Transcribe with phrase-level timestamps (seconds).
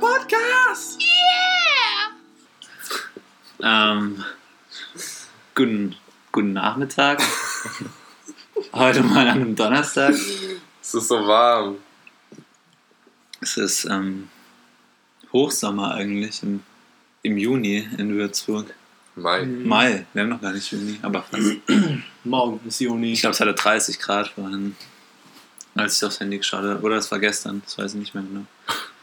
[0.00, 1.00] Podcast!
[3.62, 4.24] Ähm,
[5.54, 5.94] guten,
[6.32, 7.22] guten Nachmittag.
[8.72, 10.14] Heute mal an einem Donnerstag.
[10.82, 11.76] Es ist so warm.
[13.40, 14.28] Es ist ähm,
[15.32, 16.62] Hochsommer eigentlich im,
[17.22, 18.74] im Juni in Würzburg.
[19.14, 19.44] Mai.
[19.44, 21.56] Mai, wir haben noch gar nicht Juni, aber fast.
[22.24, 23.12] Morgen ist Juni.
[23.12, 24.74] Ich glaube, es hatte 30 Grad vorhin,
[25.76, 26.80] als ich aufs Handy geschaut habe.
[26.80, 28.46] Oder es war gestern, das weiß ich nicht mehr genau.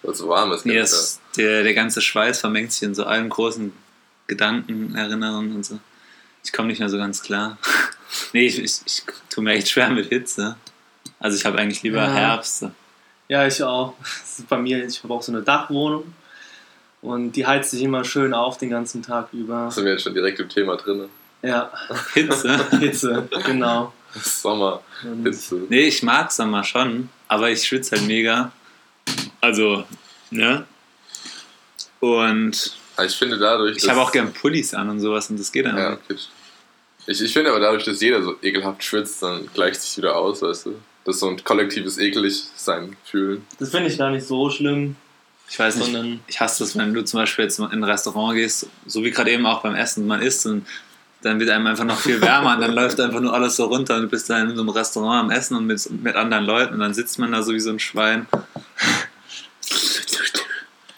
[0.04, 0.66] Weil es so warm ist.
[0.66, 3.72] Nee, gell, es, der, der ganze Schweiß vermengt sich in so allen großen
[4.28, 5.80] Gedanken, Erinnerungen und so.
[6.44, 7.58] Ich komme nicht mehr so ganz klar.
[8.34, 10.56] nee, ich, ich, ich tue mir echt schwer mit Hitze.
[11.20, 12.12] Also ich habe eigentlich lieber Ja.
[12.14, 12.66] Herbst.
[13.28, 13.94] Ja, ich auch.
[14.22, 16.14] Das ist bei mir, ich habe auch so eine Dachwohnung.
[17.02, 19.66] Und die heizt sich immer schön auf den ganzen Tag über.
[19.66, 21.10] Da sind wir jetzt schon direkt im Thema drin.
[21.42, 21.72] Ja,
[22.14, 22.68] Hitze?
[22.80, 23.92] Hitze, genau.
[24.22, 25.62] Sommer, Und Hitze.
[25.70, 28.52] nee, ich mag Sommer schon, aber ich schwitze halt mega.
[29.40, 29.86] Also,
[30.32, 30.66] ne?
[32.00, 35.52] Und Aber ich finde dadurch, ich habe auch gern Pullis an und sowas und das
[35.52, 36.16] geht dann Ja, okay.
[37.08, 40.42] Ich, ich finde aber dadurch, dass jeder so ekelhaft schwitzt, dann gleicht sich wieder aus,
[40.42, 40.76] weißt du?
[41.04, 43.46] Das ist so ein kollektives Ekelig-Sein fühlen.
[43.60, 44.96] das finde ich gar nicht so schlimm,
[45.50, 48.36] Ich weiß nicht, sondern ich hasse das, wenn du zum Beispiel jetzt in ein Restaurant
[48.36, 50.66] gehst, so wie gerade eben auch beim Essen, man isst und
[51.24, 53.96] dann wird einem einfach noch viel wärmer und dann läuft einfach nur alles so runter
[53.96, 56.76] und du bist da in so einem Restaurant am Essen und mit, mit anderen Leuten
[56.76, 58.28] und dann sitzt man da so wie so ein Schwein.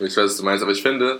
[0.05, 1.19] Ich weiß, was du meinst, aber ich finde,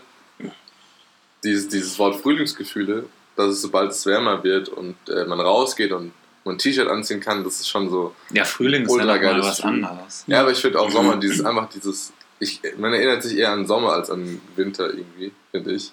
[1.44, 6.12] dieses, dieses Wort Frühlingsgefühle, dass es sobald es wärmer wird und äh, man rausgeht und
[6.46, 8.14] man ein T-Shirt anziehen kann, das ist schon so.
[8.32, 9.72] Ja, Frühling ist ja mal was Gefühl.
[9.86, 10.24] anderes.
[10.28, 12.14] Ja, aber ich finde auch Sommer, dieses einfach dieses.
[12.40, 15.92] Ich, man erinnert sich eher an Sommer als an Winter irgendwie, finde ich.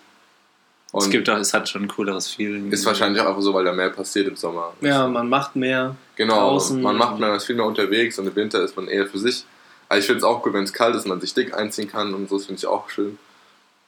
[0.92, 2.72] Und Es gibt auch, es hat schon ein cooleres Feeling.
[2.72, 4.72] ist wahrscheinlich auch einfach so, weil da mehr passiert im Sommer.
[4.80, 5.94] ja, man macht mehr.
[6.16, 6.82] Genau, draußen.
[6.82, 9.44] man macht man ist viel mehr unterwegs und im Winter ist man eher für sich.
[9.90, 12.14] Aber ich finde es auch cool, wenn es kalt ist, man sich dick einziehen kann
[12.14, 13.18] und so, das finde ich auch schön.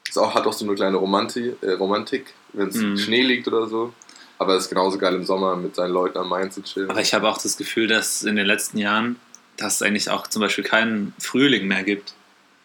[0.08, 2.98] Es auch, hat auch so eine kleine Romantik, äh, Romantik wenn es Mhm.
[2.98, 3.95] Schnee liegt oder so.
[4.39, 6.91] Aber es ist genauso geil im Sommer mit seinen Leuten am Main zu chillen.
[6.91, 9.17] Aber ich habe auch das Gefühl, dass in den letzten Jahren,
[9.57, 12.14] dass es eigentlich auch zum Beispiel keinen Frühling mehr gibt.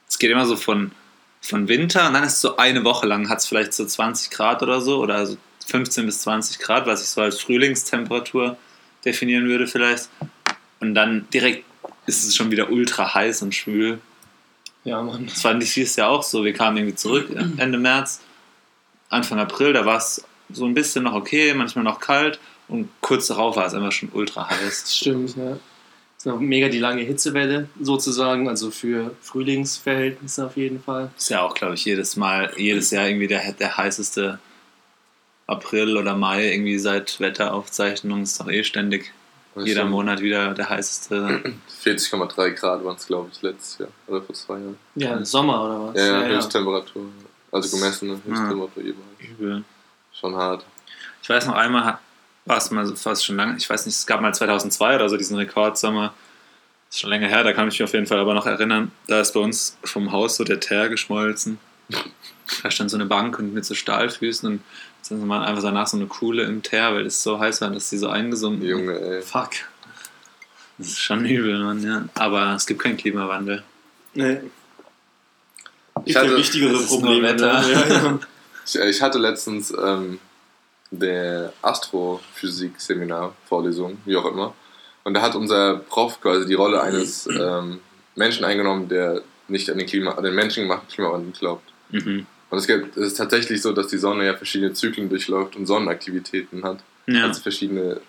[0.09, 0.91] Es geht immer so von,
[1.41, 4.31] von Winter und dann ist es so eine Woche lang, hat es vielleicht so 20
[4.31, 5.37] Grad oder so oder so
[5.67, 8.57] 15 bis 20 Grad, was ich so als Frühlingstemperatur
[9.05, 10.09] definieren würde vielleicht.
[10.79, 11.63] Und dann direkt
[12.07, 14.00] ist es schon wieder ultra heiß und schwül.
[14.84, 15.28] Ja, Mann.
[15.28, 16.44] Das fand ich dieses Jahr auch so.
[16.44, 18.22] Wir kamen irgendwie zurück Ende März,
[19.09, 23.28] Anfang April, da war es so ein bisschen noch okay, manchmal noch kalt und kurz
[23.28, 24.95] darauf war es einfach schon ultra heiß.
[24.95, 25.51] Stimmt, ja.
[25.51, 31.12] Das ist noch mega die lange Hitzewelle sozusagen, also für Frühlingsverhältnisse auf jeden Fall.
[31.16, 34.39] Ist ja auch, glaube ich, jedes Mal, jedes Jahr irgendwie der, der heißeste
[35.45, 39.13] April oder Mai irgendwie seit Wetteraufzeichnungen ist doch eh ständig
[39.66, 41.41] jeder Monat wieder der heißeste.
[41.84, 44.78] 40,3 Grad waren es, glaube ich, letztes Jahr oder vor zwei Jahren.
[44.95, 45.95] Ja, Sommer oder was?
[45.95, 47.06] Ja, ja, Höchsttemperatur.
[47.51, 49.31] Also gemessene Höchsttemperatur jeweils.
[49.31, 49.63] Übel.
[50.13, 50.66] Schon hart.
[51.22, 52.00] Ich weiß noch einmal,
[52.45, 55.09] war es mal so fast schon lange, ich weiß nicht, es gab mal 2002 oder
[55.09, 56.13] so diesen Rekordsommer.
[56.89, 58.91] Ist schon länger her, da kann ich mich auf jeden Fall aber noch erinnern.
[59.07, 61.59] Da ist bei uns vom Haus so der Teer geschmolzen.
[62.63, 64.62] Da stand so eine Bank und mit so Stahlfüßen und
[65.09, 67.90] dann war einfach danach so eine Kuhle im Teer, weil es so heiß war, dass
[67.90, 68.69] die so eingesunken sind.
[68.69, 69.22] Junge, ey.
[69.22, 69.51] Fuck.
[70.78, 72.06] Das ist schon übel, Mann, ja.
[72.16, 73.63] Aber es gibt keinen Klimawandel.
[74.13, 74.40] Nee.
[76.06, 77.29] Ich ja hatte- wichtigere Probleme.
[77.29, 77.62] Wetter.
[77.62, 77.72] Ne?
[77.72, 78.19] Ja, ja.
[78.66, 80.19] Ich, äh, ich hatte letztens ähm,
[80.91, 84.53] der Astrophysik-Seminar, Vorlesung, wie auch immer.
[85.03, 87.79] Und da hat unser Prof quasi die Rolle eines ähm,
[88.16, 91.63] Menschen eingenommen, der nicht an den, Klima, an den menschengemachten Klimawandel glaubt.
[91.91, 92.25] Mhm.
[92.49, 95.65] Und es, gibt, es ist tatsächlich so, dass die Sonne ja verschiedene Zyklen durchläuft und
[95.65, 96.79] Sonnenaktivitäten hat.
[97.07, 97.25] Ja.
[97.25, 97.99] Also verschiedene,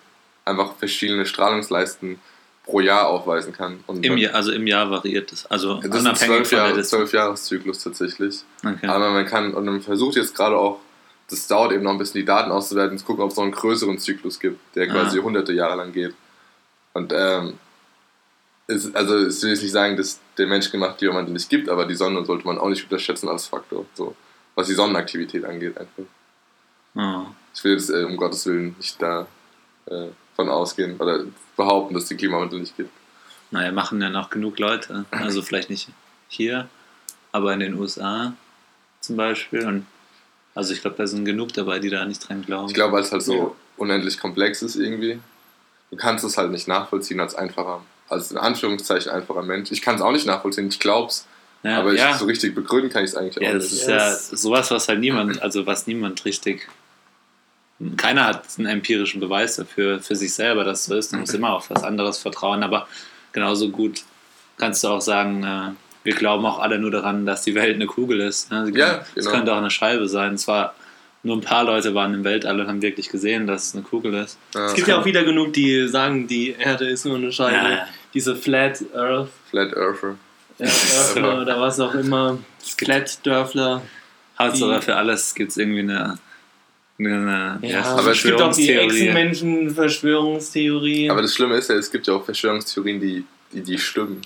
[0.45, 2.19] einfach verschiedene Strahlungsleisten
[2.63, 3.83] pro Jahr aufweisen kann.
[3.87, 5.45] Und Im Jahr, also im Jahr variiert es.
[5.47, 8.43] Also das ist ein unabhängig zwölf zwölf Jahreszyklus tatsächlich.
[8.65, 8.87] Okay.
[8.87, 10.79] Aber man kann, und man versucht jetzt gerade auch,
[11.29, 13.51] das dauert eben noch ein bisschen, die Daten auszuwerten, zu gucken, ob es noch einen
[13.51, 15.23] größeren Zyklus gibt, der quasi Ah.
[15.23, 16.13] hunderte Jahre lang geht.
[16.93, 17.53] Und ähm,
[18.67, 21.95] es, also es will jetzt nicht sagen, dass der menschgemachte Klimawandel nicht gibt, aber die
[21.95, 24.15] Sonne sollte man auch nicht unterschätzen als Faktor, so,
[24.59, 26.03] was die Sonnenaktivität angeht einfach.
[26.95, 27.25] Oh.
[27.55, 29.25] Ich will jetzt äh, um Gottes Willen nicht da
[29.85, 31.23] äh, von ausgehen oder
[31.55, 32.91] behaupten, dass es den Klimawandel nicht gibt.
[33.51, 35.05] Naja, machen ja noch genug Leute.
[35.11, 35.87] Also vielleicht nicht
[36.27, 36.67] hier,
[37.31, 38.33] aber in den USA
[38.99, 39.65] zum Beispiel.
[39.65, 39.85] Und
[40.55, 42.67] also ich glaube, da sind genug dabei, die da nicht dran glauben.
[42.67, 43.51] Ich glaube, weil es halt so Ja.
[43.77, 45.19] unendlich komplex ist irgendwie.
[45.89, 49.71] Du kannst es halt nicht nachvollziehen als einfacher, als in Anführungszeichen einfacher Mensch.
[49.71, 51.25] Ich kann es auch nicht nachvollziehen, ich glaub's,
[51.63, 52.17] ja, aber ich, ja.
[52.17, 53.81] so richtig begründen kann ich es eigentlich ja, auch das nicht.
[53.81, 56.67] ist Ja, ja sowas, was halt niemand, also was niemand richtig.
[57.97, 61.13] Keiner hat einen empirischen Beweis dafür für sich selber, dass es so ist.
[61.13, 62.87] Du musst immer auf was anderes vertrauen, aber
[63.31, 64.03] genauso gut
[64.57, 65.71] kannst du auch sagen, äh,
[66.03, 68.51] wir glauben auch alle nur daran, dass die Welt eine Kugel ist.
[68.51, 68.65] Ne?
[68.65, 69.31] Sie Ja, Es genau.
[69.31, 70.37] könnte auch eine Scheibe sein.
[70.37, 70.75] Zwar
[71.23, 74.13] nur ein paar Leute waren im Weltall und haben wirklich gesehen, dass es eine Kugel
[74.13, 74.37] ist.
[74.55, 77.55] Ja, Es gibt ja auch wieder genug, die sagen, die Erde ist nur eine Scheibe.
[77.55, 77.87] Ja, ja.
[78.13, 80.15] Diese Flat Earth, Flat Earther.
[80.59, 82.37] Äh, Earthler oder was auch immer.
[82.77, 83.81] Flat Dörfler.
[84.37, 86.17] Hauptsache für alles gibt es irgendwie eine,
[86.97, 89.07] eine, Ja, aber es gibt auch die Verschwörungstheorie.
[89.07, 91.11] Echsenmenschen-Verschwörungstheorien.
[91.11, 94.21] Aber das Schlimme ist ja, es gibt ja auch Verschwörungstheorien, die, die, die stimmen.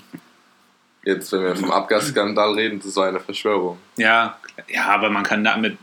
[1.03, 3.77] Jetzt, wenn wir vom Abgasskandal reden, das war eine Verschwörung.
[3.97, 4.37] Ja,
[4.69, 5.77] ja, aber man kann damit,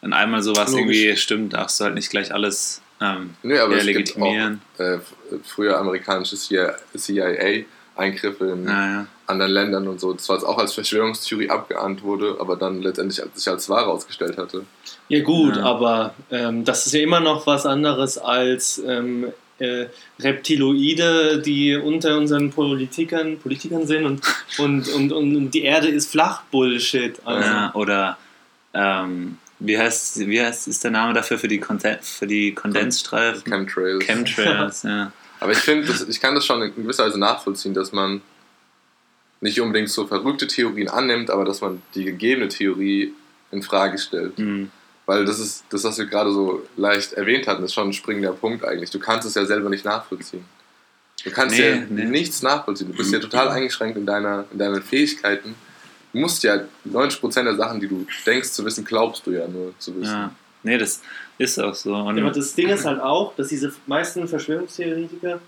[0.00, 0.96] wenn einmal sowas Logisch.
[0.98, 4.60] irgendwie stimmt, darfst du halt nicht gleich alles ähm, Nee, aber ja, es gibt legitimieren.
[4.76, 4.98] auch äh,
[5.44, 9.06] früher amerikanische CIA-Eingriffe in Naja.
[9.30, 10.12] Anderen Ländern und so.
[10.12, 14.64] Das was auch als Verschwörungstheorie abgeahnt wurde, aber dann letztendlich sich als wahr herausgestellt hatte.
[15.08, 15.62] Ja gut, Ja.
[15.64, 19.86] aber ähm, das ist ja immer noch was anderes als ähm, äh,
[20.44, 24.22] Reptiloide, die unter unseren Politikern, Politikern sind und,
[24.58, 27.20] und, und, und die Erde ist flach Bullshit.
[27.24, 28.18] Also, Ja, oder
[28.74, 33.42] ähm, wie heißt wie heißt ist der Name dafür für die Konten für die Kondensstreifen?
[33.44, 34.04] Chemtrails.
[34.06, 35.12] Chemtrails, ja.
[35.40, 38.20] Aber ich finde, ich kann das schon in gewisser Weise nachvollziehen, dass man
[39.40, 43.14] nicht unbedingt so verrückte Theorien annimmt, aber dass man die gegebene Theorie
[43.50, 44.36] in Frage stellt.
[44.36, 44.70] Hm.
[45.06, 48.32] Weil das ist, das, was wir gerade so leicht erwähnt hatten, ist schon ein springender
[48.32, 48.90] Punkt eigentlich.
[48.90, 50.44] Du kannst es ja selber nicht nachvollziehen.
[51.24, 52.04] Du kannst Nee, ja nee.
[52.04, 52.88] nichts nachvollziehen.
[52.92, 55.54] Du bist ja total eingeschränkt in, deiner, in deinen Fähigkeiten.
[56.12, 59.74] Du musst ja 90% der Sachen, die du denkst zu wissen, glaubst du ja nur
[59.78, 60.12] zu wissen.
[60.12, 60.34] ja.
[60.62, 61.00] Nee, das
[61.38, 61.94] ist auch so.
[61.94, 65.40] Und Ja, aber das Ding ist halt auch, dass diese meisten Verschwörungstheoretiker,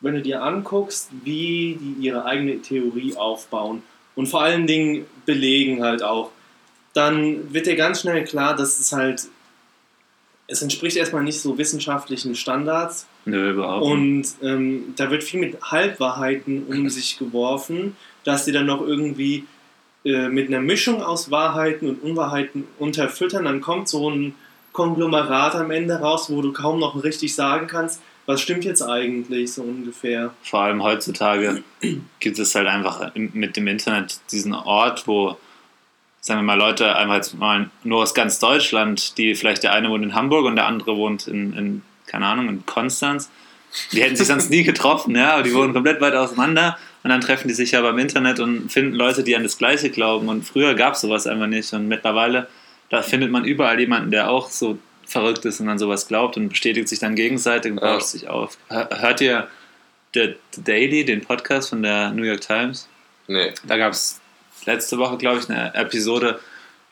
[0.00, 3.82] wenn du dir anguckst, wie die ihre eigene Theorie aufbauen
[4.14, 6.30] und vor allen Dingen belegen halt auch,
[6.92, 9.28] dann wird dir ganz schnell klar, dass es halt,
[10.46, 14.42] es entspricht erstmal nicht so wissenschaftlichen Standards Nö, überhaupt nicht.
[14.42, 19.44] und ähm, da wird viel mit Halbwahrheiten um sich geworfen, dass die dann noch irgendwie
[20.04, 23.44] äh, mit einer Mischung aus Wahrheiten und Unwahrheiten unterfüttern.
[23.44, 24.34] Dann kommt so ein
[24.72, 28.00] Konglomerat am Ende raus, wo du kaum noch richtig sagen kannst,
[28.30, 30.32] was stimmt jetzt eigentlich so ungefähr.
[30.42, 31.62] Vor allem heutzutage
[32.20, 35.36] gibt es halt einfach mit dem Internet diesen Ort, wo,
[36.20, 39.90] sagen wir mal, Leute einfach jetzt mal nur aus ganz Deutschland, die vielleicht der eine
[39.90, 43.30] wohnt in Hamburg und der andere wohnt in, in keine Ahnung, in Konstanz.
[43.92, 47.20] Die hätten sich sonst nie getroffen, ja, aber die wohnen komplett weit auseinander und dann
[47.20, 50.28] treffen die sich ja beim Internet und finden Leute, die an das Gleiche glauben.
[50.28, 52.48] Und früher gab es sowas einfach nicht und mittlerweile,
[52.90, 54.78] da findet man überall jemanden, der auch so
[55.10, 57.94] verrückt ist und an sowas glaubt und bestätigt sich dann gegenseitig und Ja.
[57.94, 58.56] bauscht sich auf.
[58.68, 59.48] Hör- Hört ihr
[60.14, 62.88] der Daily, den Podcast von der New York Times?
[63.26, 63.52] Nee.
[63.64, 64.20] Da gab es
[64.66, 66.40] letzte Woche, glaube ich, eine Episode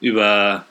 [0.00, 0.64] über,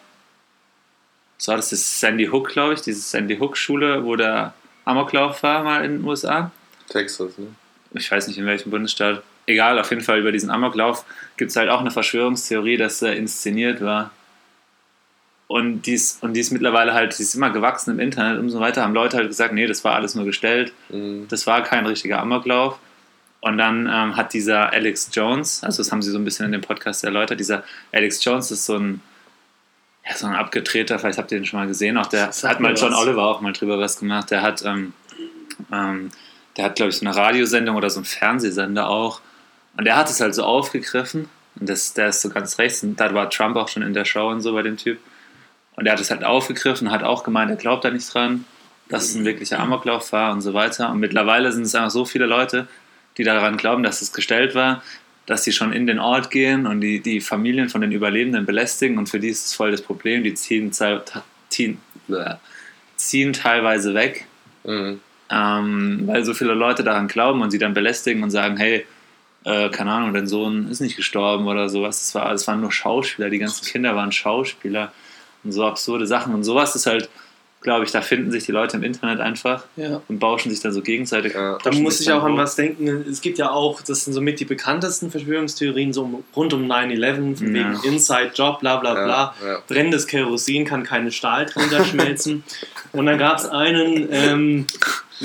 [1.37, 4.53] was war das, das Sandy Hook, glaube ich, diese Sandy Hook Schule, wo der
[4.85, 6.51] Amoklauf war mal in den USA.
[6.89, 7.47] Texas, ne?
[7.93, 9.23] Ich weiß nicht in welchem Bundesstaat.
[9.45, 11.05] Egal, auf jeden Fall über diesen Amoklauf
[11.37, 14.11] gibt es halt auch eine Verschwörungstheorie, dass er inszeniert war.
[15.47, 18.49] Und die ist, und die ist mittlerweile halt, die ist immer gewachsen im Internet und
[18.49, 21.27] so weiter, haben Leute halt gesagt, nee, das war alles nur gestellt Mhm.
[21.29, 22.79] das war kein richtiger Amoklauf.
[23.39, 26.51] Und dann ähm, hat dieser Alex Jones, also das haben sie so ein bisschen in
[26.51, 27.63] dem Podcast erläutert, dieser
[27.93, 29.01] Alex Jones ist so ein,
[30.05, 32.73] ja, so ein abgedrehter, vielleicht habt ihr den schon mal gesehen, auch der hat mal
[32.73, 32.99] mir John was.
[32.99, 34.91] Oliver auch mal drüber was gemacht, der hat, ähm,
[35.71, 36.09] ähm,
[36.57, 39.21] der hat glaube ich so eine Radiosendung oder so einen Fernsehsender auch
[39.77, 42.99] und der hat es halt so aufgegriffen und das, der ist so ganz rechts und
[42.99, 44.97] da war Trump auch schon in der Show und so bei dem Typ
[45.77, 48.43] und der hat es halt aufgegriffen, hat auch gemeint, er glaubt da nicht dran,
[48.89, 50.89] dass es ein wirklicher Amoklauf war und so weiter.
[50.91, 52.67] Und mittlerweile sind es einfach so viele Leute,
[53.17, 54.81] die daran glauben, dass es gestellt war,
[55.25, 58.97] dass sie schon in den Ort gehen und die, die Familien von den Überlebenden belästigen
[58.97, 60.23] und für die ist es voll das Problem.
[60.23, 60.71] Die ziehen,
[61.49, 61.79] ziehen,
[62.95, 64.25] ziehen teilweise weg,
[64.63, 64.99] Mhm.
[65.29, 68.85] ähm, weil so viele Leute daran glauben und sie dann belästigen und sagen, hey,
[69.45, 71.99] äh, keine Ahnung, dein Sohn ist nicht gestorben oder sowas.
[71.99, 74.91] Das, war, das waren nur Schauspieler, die ganzen Kinder waren Schauspieler
[75.43, 76.33] und so absurde Sachen.
[76.33, 77.09] Und sowas ist halt,
[77.61, 80.01] glaube ich, da finden sich die Leute im Internet einfach Ja.
[80.07, 81.33] und bauschen sich dann so gegenseitig.
[81.33, 81.57] Ja.
[81.63, 82.87] Da muss sich ich auch an was denken.
[83.09, 87.35] Es gibt ja auch, das sind somit die bekanntesten Verschwörungstheorien, so um- rund um 9-11,
[87.35, 87.71] von Ja.
[87.81, 89.33] wegen Inside Job, bla bla bla.
[89.67, 92.43] Brennendes Kerosin kann keine Stahl drunter schmelzen.
[92.93, 94.67] Und dann gab es einen, ähm,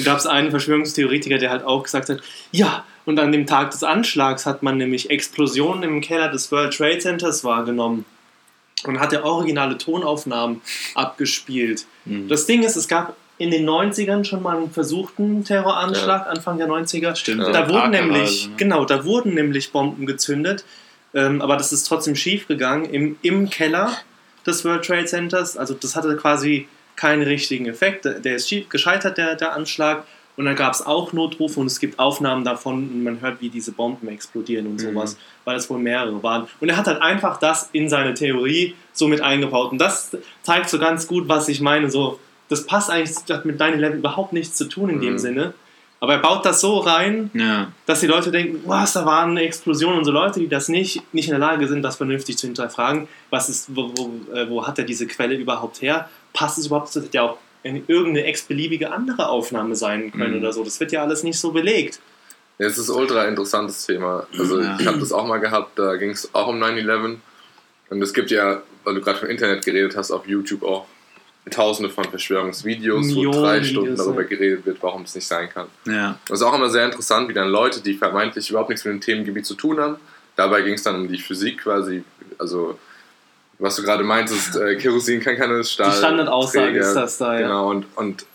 [0.04, 3.82] gab es einen Verschwörungstheoretiker, der halt auch gesagt hat, ja, und an dem Tag des
[3.84, 8.04] Anschlags hat man nämlich Explosionen im Keller des World Trade Centers wahrgenommen.
[8.84, 10.60] Und hat er originale Tonaufnahmen
[10.94, 11.86] abgespielt.
[12.04, 12.28] Mhm.
[12.28, 16.68] Das Ding ist, es gab in den 90ern schon mal einen versuchten Terroranschlag, Anfang der
[16.68, 17.16] 90er.
[17.16, 17.50] Stimmt, Ja.
[17.50, 18.54] Da der wurden nämlich, ne?
[18.56, 20.64] genau, da wurden nämlich Bomben gezündet,
[21.14, 23.96] ähm, aber das ist trotzdem schief gegangen im, im Keller
[24.46, 25.56] des World Trade Centers.
[25.56, 28.04] Also das hatte quasi keinen richtigen Effekt.
[28.04, 30.04] Der ist schief, gescheitert, der, der Anschlag.
[30.36, 33.50] Und dann gab es auch Notrufe und es gibt Aufnahmen davon und man hört, wie
[33.50, 34.78] diese Bomben explodieren und Mhm.
[34.94, 36.46] sowas, weil es wohl mehrere waren.
[36.60, 39.72] Und er hat halt einfach das in seine Theorie so mit eingebaut.
[39.72, 41.90] Und das zeigt so ganz gut, was ich meine.
[41.90, 45.18] So, das passt eigentlich das hat mit 9-11 überhaupt nichts zu tun in dem Mhm.
[45.18, 45.54] Sinne.
[46.00, 49.42] Aber er baut das so rein, Ja, dass die Leute denken, was, da war eine
[49.42, 52.46] Explosion und so Leute, die das nicht, nicht in der Lage sind, das vernünftig zu
[52.48, 56.08] hinterfragen, was ist, wo, wo, äh, wo hat er diese Quelle überhaupt her?
[56.32, 56.88] Passt es überhaupt?
[56.88, 60.38] Das hätte ja auch irgendeine x-beliebige andere Aufnahme sein können Mhm.
[60.40, 60.64] oder so.
[60.64, 62.00] Das wird ja alles nicht so belegt.
[62.58, 64.26] Ja, es ist ein ultra interessantes Thema.
[64.38, 64.76] Also Ja.
[64.80, 67.18] ich habe das auch mal gehabt, da ging es auch um 9-11.
[67.90, 70.86] Und es gibt ja, weil du gerade vom Internet geredet hast, auf YouTube auch
[71.50, 74.28] tausende von Verschwörungsvideos, Millionen wo drei Stunden Videos, darüber ja.
[74.28, 75.66] geredet wird, warum es nicht sein kann.
[75.86, 78.94] ja, Das ist auch immer sehr interessant, wie dann Leute, die vermeintlich überhaupt nichts mit
[78.94, 79.96] dem Themengebiet zu tun haben,
[80.36, 82.04] dabei ging es dann um die Physik quasi,
[82.38, 82.78] also
[83.62, 85.90] was du gerade meintest, äh, Kerosin kann keine Stahl.
[85.90, 87.42] Die Standardaussage ist das da, ja.
[87.42, 88.26] Genau, und, und,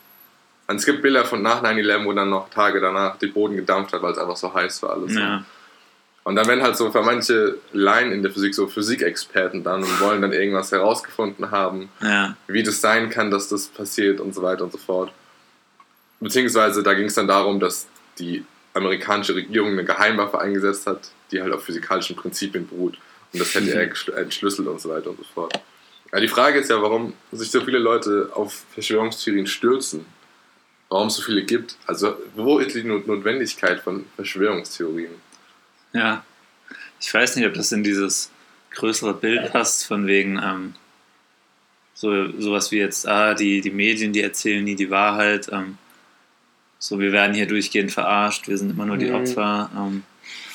[0.68, 3.94] und es gibt Bilder von nach 9-11, wo dann noch Tage danach der Boden gedampft
[3.94, 5.16] hat, weil es einfach so heiß war alles.
[5.16, 5.44] ja,
[6.24, 10.00] Und dann werden halt so für manche Laien in der Physik so Physikexperten dann und
[10.00, 14.42] wollen dann irgendwas herausgefunden haben, ja, wie das sein kann, dass das passiert und so
[14.42, 15.12] weiter und so fort.
[16.20, 18.44] Beziehungsweise da ging es dann darum, dass die
[18.74, 22.98] amerikanische Regierung eine Geheimwaffe eingesetzt hat, die halt auf physikalischen Prinzipien beruht.
[23.34, 25.60] Und das hätte er entschlüsselt und so weiter und so fort.
[26.14, 30.06] Ja, die Frage ist ja, warum sich so viele Leute auf Verschwörungstheorien stürzen.
[30.90, 31.76] Warum es so viele gibt.
[31.86, 35.12] Also, wo ist die Not- Notwendigkeit von Verschwörungstheorien?
[35.94, 36.24] ja.
[37.00, 38.32] Ich weiß nicht, ob das in dieses
[38.72, 40.74] größere Bild passt, von wegen ähm,
[41.94, 45.48] so sowas wie jetzt, ah, die, die Medien, die erzählen nie die Wahrheit.
[45.52, 45.78] Ähm,
[46.80, 49.16] so, wir werden hier durchgehend verarscht, wir sind immer nur die Mhm.
[49.16, 49.70] Opfer.
[49.76, 50.04] Ähm,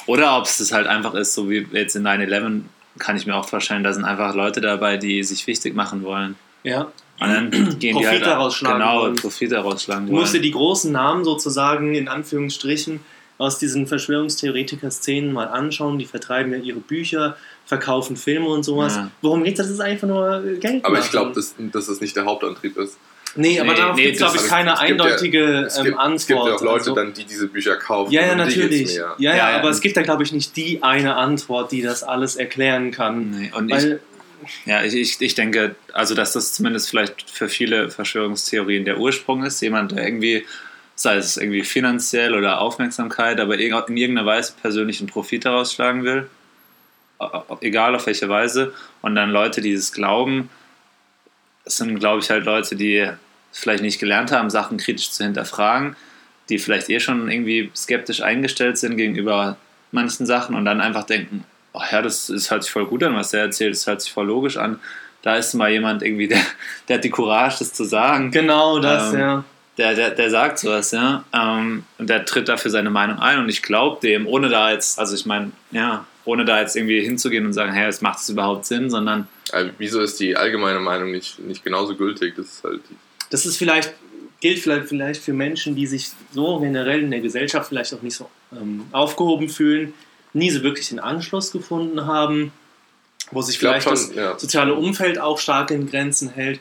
[0.06, 2.62] oder ob es das halt einfach ist, so wie jetzt in 9-11,
[2.98, 6.36] kann ich mir auch vorstellen, da sind einfach Leute dabei, die sich wichtig machen wollen.
[6.62, 6.92] Ja.
[7.20, 9.16] Und dann gehen die Profit halt daraus schlagen genau, wollen.
[9.16, 13.00] Profit daraus schlagen Du musst dir die großen Namen sozusagen in Anführungsstrichen
[13.38, 15.98] aus diesen Verschwörungstheoretiker-Szenen mal anschauen.
[15.98, 18.96] Die vertreiben ja ihre Bücher, verkaufen Filme und sowas.
[18.96, 19.10] Ja.
[19.20, 19.66] Worum geht das?
[19.66, 20.84] Das ist einfach nur Geld.
[20.84, 22.98] Aber ich glaube, dass, dass das nicht der Hauptantrieb ist.
[23.34, 25.98] Nee, aber Nee, darauf nee, gibt es, glaube ich, keine ja- eindeutige Es ähm, gibt,
[25.98, 26.16] Antwort.
[26.20, 28.12] es gibt ja auch Leute, Also- dann, die diese Bücher kaufen.
[28.12, 28.94] ja, ja, natürlich.
[28.94, 29.14] Ja, ja.
[29.18, 29.58] ja, Ja, ja.
[29.58, 33.30] aber es gibt da, glaube ich, nicht die eine Antwort, die das alles erklären kann.
[33.30, 34.00] Nee, und ich, Weil,
[34.66, 39.44] Ja, ich, ich, ich denke, also dass das zumindest vielleicht für viele Verschwörungstheorien der Ursprung
[39.44, 39.60] ist.
[39.62, 40.44] Jemand, der irgendwie,
[40.96, 43.60] sei es irgendwie finanziell oder Aufmerksamkeit, aber in
[43.96, 46.28] irgendeiner Weise persönlichen Profit daraus schlagen will.
[47.60, 48.74] Egal auf welche Weise.
[49.00, 50.50] Und dann Leute, die es glauben,
[51.64, 53.08] das sind, glaube ich, halt Leute, die
[53.52, 55.96] vielleicht nicht gelernt haben, Sachen kritisch zu hinterfragen,
[56.48, 59.56] die vielleicht eh schon irgendwie skeptisch eingestellt sind gegenüber
[59.92, 63.14] manchen Sachen und dann einfach denken, oh ja, das, das hört sich voll gut an,
[63.14, 64.80] was der erzählt, das hört sich voll logisch an.
[65.22, 66.40] Da ist mal jemand irgendwie, der,
[66.88, 68.30] der hat die Courage, das zu sagen.
[68.30, 69.44] genau das, Ähm, ja.
[69.78, 71.24] Der, der, der sagt sowas, ja.
[71.32, 74.98] Ähm, und der tritt dafür seine Meinung ein und ich glaube dem, ohne da jetzt,
[74.98, 78.28] also ich meine, ja, ohne da jetzt irgendwie hinzugehen und sagen, hey, es macht es
[78.28, 82.34] überhaupt Sinn, sondern Also, wieso ist die allgemeine Meinung nicht, nicht genauso gültig?
[82.36, 82.96] Das ist halt die,
[83.32, 83.92] Das ist vielleicht,
[84.40, 88.14] gilt vielleicht, vielleicht für Menschen, die sich so generell in der Gesellschaft vielleicht auch nicht
[88.16, 89.94] so ähm, aufgehoben fühlen,
[90.34, 92.52] nie so wirklich den Anschluss gefunden haben,
[93.30, 94.38] wo sich vielleicht das schon, ja.
[94.38, 96.60] soziale Umfeld auch stark in Grenzen hält.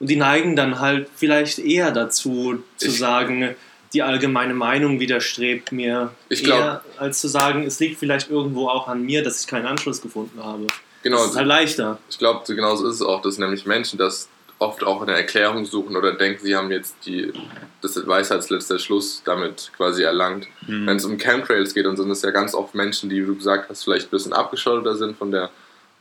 [0.00, 3.54] Und die neigen dann halt vielleicht eher dazu, zu Ich- sagen,
[3.92, 8.68] die allgemeine Meinung widerstrebt mir Ich glaub- eher, als zu sagen, es liegt vielleicht irgendwo
[8.68, 10.66] auch an mir, dass ich keinen Anschluss gefunden habe.
[11.02, 11.98] genau, Das ist halt leichter.
[12.10, 15.96] ich glaube, genauso ist es auch, dass nämlich Menschen das oft auch eine Erklärung suchen
[15.96, 17.32] oder denken, sie haben jetzt die,
[17.80, 20.46] das Weisheitsletzter Schluss damit quasi erlangt.
[20.66, 23.22] hm, Wenn es um Chemtrails geht und so, sind es ja ganz oft Menschen, die,
[23.22, 25.50] wie du gesagt hast, vielleicht ein bisschen abgeschotteter sind von der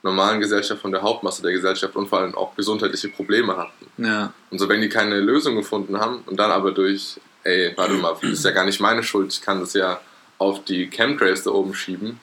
[0.04, 3.86] normalen Gesellschaft, von der Hauptmasse der Gesellschaft und vor allem auch gesundheitliche Probleme hatten.
[4.04, 7.94] ja, Und so, wenn die keine Lösung gefunden haben und dann aber durch, ey, warte
[7.96, 10.00] mal, das ist ja gar nicht meine Schuld, ich kann das ja
[10.40, 12.20] auf die Chemtrails da oben schieben,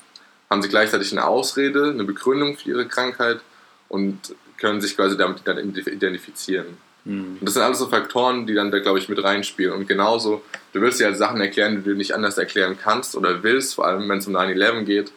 [0.50, 3.40] haben sie gleichzeitig eine Ausrede, eine Begründung für ihre Krankheit
[3.88, 4.34] und
[4.64, 6.78] können sich quasi damit dann identifizieren.
[7.04, 9.75] hm, Und das sind alles so Faktoren, die dann da, glaube ich, mit reinspielen.
[9.75, 10.42] Und genauso,
[10.73, 13.87] du willst dir halt Sachen erklären, die du nicht anders erklären kannst oder willst, vor
[13.87, 15.12] allem wenn es um 9-11 geht.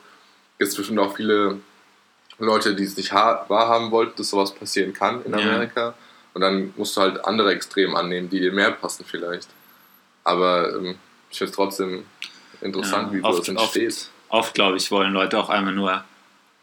[0.60, 1.60] Gibt es bestimmt auch viele
[2.40, 5.38] Leute, die es nicht ha- wahrhaben wollten, dass sowas passieren kann in Ja.
[5.40, 5.94] Amerika.
[6.34, 9.48] Und dann musst du halt andere Extreme annehmen, die dir mehr passen vielleicht.
[10.26, 10.96] Aber ähm,
[11.32, 12.04] ich finde es trotzdem
[12.62, 14.10] interessant, Ja, wie oft- sowas entsteht.
[14.30, 16.04] oft, glaube ich, wollen Leute auch einmal nur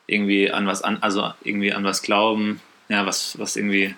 [0.06, 3.94] irgendwie an was an, also irgendwie an was glauben, ja, was, was irgendwie,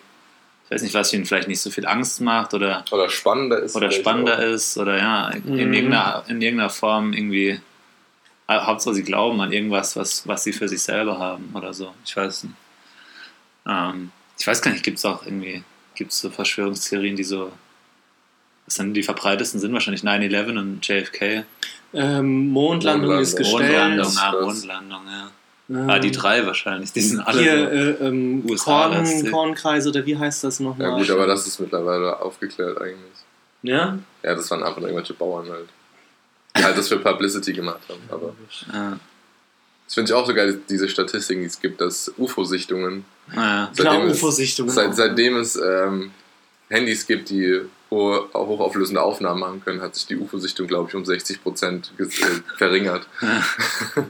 [0.65, 3.77] ich weiß nicht, was ihnen vielleicht nicht so viel Angst macht oder, Oder spannender ist.
[3.77, 4.43] oder spannender auch.
[4.43, 5.59] ist oder ja, in, Mhm.
[5.75, 7.61] irgendeiner, in irgendeiner Form irgendwie,
[8.49, 11.93] Hauptsache sie glauben an irgendwas, was, was sie für sich selber haben oder so.
[12.05, 12.55] Ich weiß nicht.
[13.67, 15.65] Ähm, ich weiß gar nicht, gibt es auch irgendwie,
[15.97, 17.51] gibt es so Verschwörungstheorien, die so
[18.67, 21.45] Was dann die verbreitetsten sind wahrscheinlich 9-11 und JFK.
[21.95, 23.63] Ähm, Mondlandung ist gestellt.
[23.63, 24.33] Mondlandung, ah.
[24.43, 25.31] Mondlandung, ja.
[25.69, 26.93] Ähm, Ah, die drei wahrscheinlich.
[26.93, 28.05] Die sind alle Hier, so.
[28.05, 29.31] äh, ähm, USA Korn, lastig.
[29.33, 30.89] Kornkreis oder wie heißt das nochmal?
[30.91, 32.99] Ja gut, aber das ist mittlerweile aufgeklärt eigentlich.
[33.63, 33.99] Ja?
[34.23, 35.69] Ja, das waren einfach nur irgendwelche Bauern halt.
[36.57, 38.01] Die halt das für Publicity gemacht haben.
[38.11, 38.33] Aber
[38.73, 38.97] Ja.
[39.87, 43.05] das finde ich auch so geil, diese Statistiken, die es gibt, dass UFO-Sichtungen,
[43.35, 43.71] Ja.
[43.75, 44.71] Klar, Seitdem es- UFO-Sichtungen.
[44.73, 46.13] seit, seitdem es ähm,
[46.69, 51.03] Handys gibt, die hohe, hochauflösende Aufnahmen machen können, hat sich die UFO-Sichtung, glaube ich, um
[51.05, 53.07] 60% ges- äh, verringert.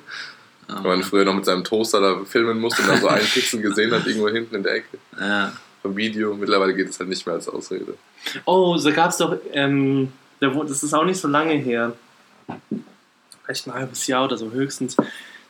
[0.68, 3.60] Wenn man früher noch mit seinem Toaster da filmen musste und dann so einen Pixel
[3.60, 5.52] gesehen hat, irgendwo hinten in der Ecke Ja.
[5.82, 6.34] vom Video.
[6.34, 7.94] Mittlerweile geht es halt nicht mehr als Ausrede.
[8.44, 11.92] Oh, da gab es doch, ähm, das ist auch nicht so lange her.
[13.44, 14.96] Vielleicht ein halbes Jahr oder so höchstens.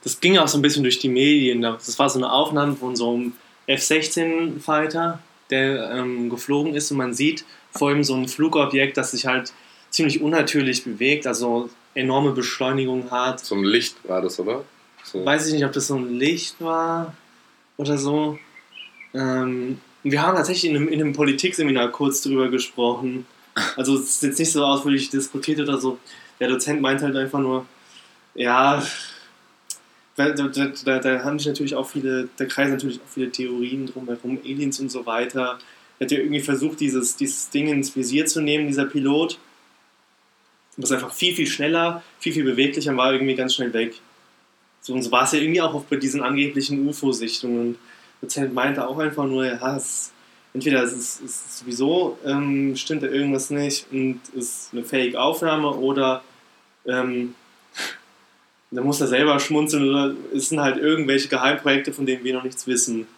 [0.04, 1.62] Das ging auch so ein bisschen durch die Medien.
[1.62, 3.32] Das war so eine Aufnahme von so einem
[3.66, 5.18] F-16-Fighter,
[5.50, 9.52] der ähm, geflogen ist und man sieht vor ihm so ein Flugobjekt, das sich halt
[9.90, 13.40] ziemlich unnatürlich bewegt, also enorme Beschleunigung hat.
[13.40, 14.64] Zum Licht war das, oder?
[15.06, 15.24] So.
[15.24, 17.14] Weiß ich nicht, ob das so ein Licht war
[17.76, 18.38] oder so.
[19.14, 23.24] Ähm, wir haben tatsächlich in einem, in einem Politikseminar kurz drüber gesprochen.
[23.76, 25.98] Also es ist jetzt nicht so ausführlich diskutiert oder so.
[26.40, 27.66] Der Dozent meint halt einfach nur,
[28.34, 28.82] ja,
[30.16, 33.86] da, da, da, da haben sich natürlich auch viele, da kreisen natürlich auch viele Theorien
[33.86, 35.58] drumherum, Aliens und so weiter.
[35.98, 39.38] Er hat ja irgendwie versucht, dieses, dieses Ding ins Visier zu nehmen, dieser Pilot.
[40.76, 43.94] Das einfach viel, viel schneller, viel, viel beweglicher war irgendwie ganz schnell weg.
[44.86, 47.76] So, und so war es ja irgendwie auch bei diesen angeblichen UFO-Sichtungen.
[48.22, 50.12] Der Dozent meinte auch einfach nur, ja, es,
[50.54, 55.72] entweder es ist, es ist sowieso, ähm, stimmt da irgendwas nicht und ist eine Fake-Aufnahme
[55.72, 56.22] oder
[56.86, 57.34] ähm,
[58.70, 62.44] da muss er selber schmunzeln oder es sind halt irgendwelche Geheimprojekte, von denen wir noch
[62.44, 63.08] nichts wissen.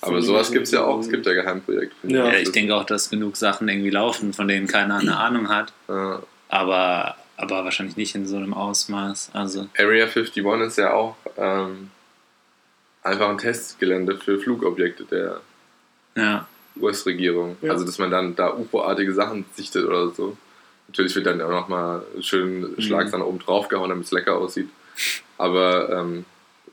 [0.00, 1.00] Aber sowas gibt es ja auch.
[1.00, 1.96] Es gibt ja Geheimprojekte.
[2.04, 2.28] Ja.
[2.28, 5.72] Ja, ich denke auch, dass genug Sachen irgendwie laufen, von denen keiner eine Ahnung hat.
[5.88, 6.22] Ja.
[6.48, 9.30] Aber, aber wahrscheinlich nicht in so einem Ausmaß.
[9.32, 11.90] Also, Area 51 ist ja auch ähm,
[13.02, 15.40] einfach ein Testgelände für Flugobjekte der
[16.16, 16.48] ja.
[16.80, 17.56] US-Regierung.
[17.62, 17.72] Ja.
[17.72, 20.36] Also, dass man dann da UFO-artige Sachen sichtet oder so.
[20.88, 24.68] Natürlich wird dann auch nochmal schön Schlagsahne oben drauf gehauen, damit es lecker aussieht.
[25.36, 26.24] Aber ähm,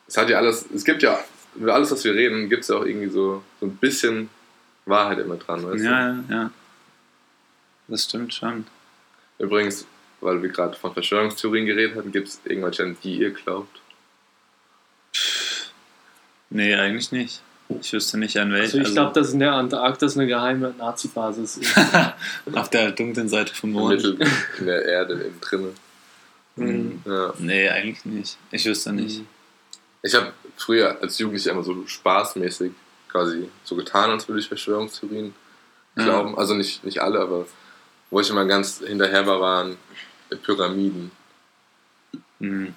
[0.08, 1.19] es hat ja alles, es gibt ja,
[1.56, 4.30] über alles, was wir reden, gibt es ja auch irgendwie so, so ein bisschen
[4.86, 5.63] Wahrheit immer dran.
[5.63, 6.51] Weißt Ja, ja, ja.
[7.88, 8.65] Das stimmt schon.
[9.38, 9.43] du?
[9.45, 9.86] Übrigens,
[10.21, 13.80] weil wir gerade von Verschwörungstheorien geredet hatten, gibt es irgendwelche, an die ihr glaubt?
[16.49, 17.41] Nee, eigentlich nicht.
[17.82, 18.82] Ich wüsste nicht an Also welchen.
[18.88, 21.75] ich glaube, dass in der Antarktis eine geheime Nazi-Basis ist.
[22.54, 23.95] auf der dunklen Seite vom Mond.
[23.95, 24.19] Mittel
[24.60, 25.73] in der Erde innen drinne.
[26.58, 27.01] Mhm.
[27.06, 27.34] Ja.
[27.39, 28.38] Nee, eigentlich nicht.
[28.51, 29.21] Ich wüsste nicht.
[30.04, 32.71] Ich habe früher als Jugendlicher immer so spaßmäßig
[33.10, 35.34] quasi so getan, als würde ich Verschwörungstheorien
[35.97, 36.04] Ja.
[36.04, 36.38] glauben.
[36.38, 37.47] Also nicht, nicht alle, aber
[38.12, 39.75] wo ich immer ganz hinterher war, waren
[40.44, 41.12] Pyramiden.
[42.40, 42.74] Mhm.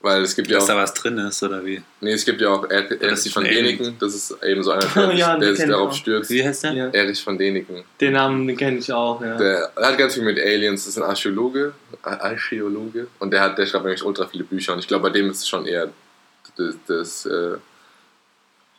[0.00, 1.82] Weil es gibt ja Dass auch, da was drin ist, oder wie?
[2.02, 3.42] nee, es gibt ja auch Er- das Erich ist von.
[3.44, 5.94] Däniken, das ist eben so einer, der, Ja, der sich darauf auch.
[5.94, 6.30] stürzt.
[6.30, 6.72] Wie heißt der?
[6.74, 6.88] Ja.
[6.90, 7.84] Erich von Däniken.
[8.02, 9.36] Den Namen den kenne ich auch, ja.
[9.38, 13.56] Der hat ganz viel mit Aliens, das ist ein Archäologe, Ar- Archäologe und der hat,
[13.56, 15.88] der schreibt nämlich ultra viele Bücher und ich glaube, bei dem ist es schon eher
[16.58, 17.56] das, das äh,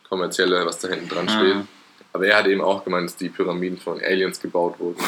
[0.08, 1.32] kommerzielle, was da hinten dran Ah.
[1.40, 1.56] steht.
[2.12, 5.02] Aber er hat eben auch gemeint, dass die Pyramiden von Aliens gebaut wurden,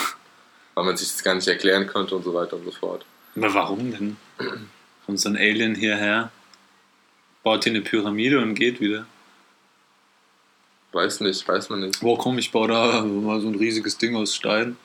[0.79, 3.05] weil man sich das gar nicht erklären konnte und so weiter und so fort.
[3.35, 4.17] Aber warum denn?
[5.05, 6.31] Kommt so ein Alien hierher,
[7.43, 9.05] baut hier eine Pyramide und geht wieder.
[10.93, 12.01] Weiß nicht, weiß man nicht.
[12.01, 14.77] Wo komm, ich baue da mal so ein riesiges Ding aus Stein.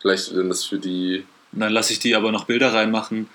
[0.00, 3.28] Vielleicht sind das für die, Und dann lasse ich die aber noch Bilder reinmachen,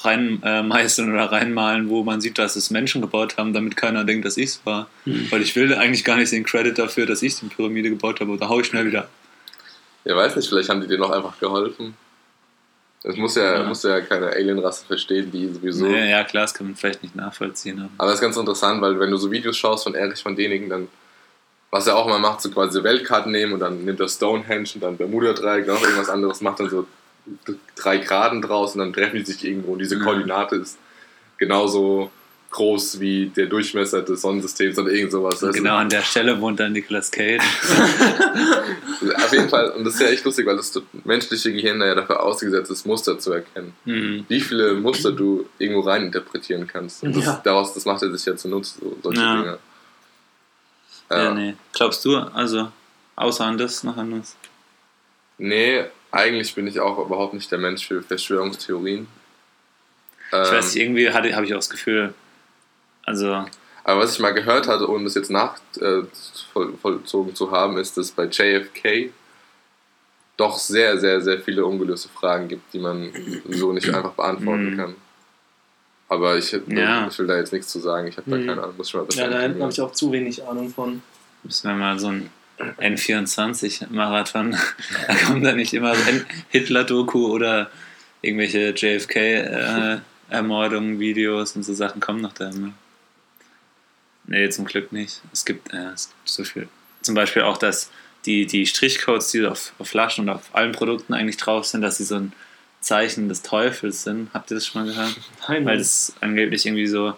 [0.00, 4.36] reinmeißeln oder reinmalen, wo man sieht, dass es Menschen gebaut haben, damit keiner denkt, dass
[4.36, 4.88] ich es war.
[5.30, 8.36] Weil ich will eigentlich gar nicht den Credit dafür, dass ich die Pyramide gebaut habe.
[8.38, 9.08] Da hau ich schnell wieder.
[10.04, 11.94] Ja weiß nicht, vielleicht haben die dir noch einfach geholfen.
[13.04, 13.62] Es muss ja, Ja.
[13.64, 15.86] muss ja keine Alienrasse verstehen, die sowieso.
[15.86, 17.80] Nee, ja, klar, das kann man vielleicht nicht nachvollziehen.
[17.80, 20.36] Aber Aber das ist ganz interessant, weil wenn du so Videos schaust von Erich von
[20.36, 20.86] Däniken, dann,
[21.70, 24.82] was er auch mal macht, so quasi Weltkarten nehmen und dann nimmt er Stonehenge und
[24.82, 26.86] dann Bermuda-Dreieck, noch irgendwas anderes, macht dann so
[27.74, 29.98] drei Graden draus und dann treffen die sich irgendwo und diese.
[29.98, 30.78] Koordinate ist
[31.38, 32.10] genauso
[32.52, 35.40] groß wie der Durchmesser des Sonnensystems oder irgend sowas.
[35.40, 35.50] Du?
[35.50, 37.42] genau an der Stelle wohnt dann Nicolas Cage.
[39.16, 40.72] Auf jeden Fall, und das ist ja echt lustig, weil das
[41.04, 43.72] menschliche Gehirn ja dafür ausgesetzt ist, Muster zu erkennen.
[43.84, 44.24] Hm.
[44.28, 47.02] Wie viele Muster du irgendwo rein interpretieren kannst.
[47.02, 47.40] Und das, Ja.
[47.42, 49.36] daraus, das macht er sich ja zunutze, so, solche Ja.
[49.36, 49.58] Dinge.
[51.10, 51.34] Ja.
[51.34, 51.54] nee.
[51.72, 52.70] Glaubst du, also,
[53.16, 54.36] außer an das noch anders?
[55.38, 59.06] Nee, eigentlich bin ich auch überhaupt nicht der Mensch für Verschwörungstheorien.
[60.28, 62.14] Ich Ähm, weiß nicht, irgendwie habe ich auch das Gefühl,
[63.04, 63.44] also,
[63.84, 68.10] aber was ich mal gehört hatte, ohne das jetzt nachvollzogen äh, zu haben, ist, dass
[68.12, 69.10] bei JFK
[70.36, 73.12] doch sehr, sehr, sehr viele ungelöste Fragen gibt, die man
[73.48, 74.76] so nicht einfach beantworten Mhm.
[74.76, 74.94] kann.
[76.08, 77.08] Aber ich, Ja.
[77.08, 78.06] ich will da jetzt nichts zu sagen.
[78.08, 78.46] Ich habe da Mhm.
[78.46, 78.76] keine Ahnung.
[78.76, 79.62] Muss ich mal Ja, da informieren.
[79.62, 81.02] habe ich auch zu wenig Ahnung von.
[81.42, 82.30] Müssen wir mal so ein
[82.78, 84.52] N24-Marathon,
[85.08, 87.70] da kommt da nicht immer so ein Hitler-Doku oder
[88.20, 92.72] irgendwelche JFK-Ermordungen, Videos und so Sachen kommen noch da immer.
[94.32, 95.20] Nee, zum Glück nicht.
[95.30, 96.66] Es gibt, äh, es gibt so viel.
[97.02, 97.90] Zum Beispiel auch, dass
[98.24, 101.98] die, die Strichcodes, die auf, auf Flaschen und auf allen Produkten eigentlich drauf sind, dass
[101.98, 102.32] sie so ein
[102.80, 104.30] Zeichen des Teufels sind.
[104.32, 105.14] Habt ihr das schon mal gehört?
[105.48, 107.14] Nein, Weil das angeblich irgendwie so,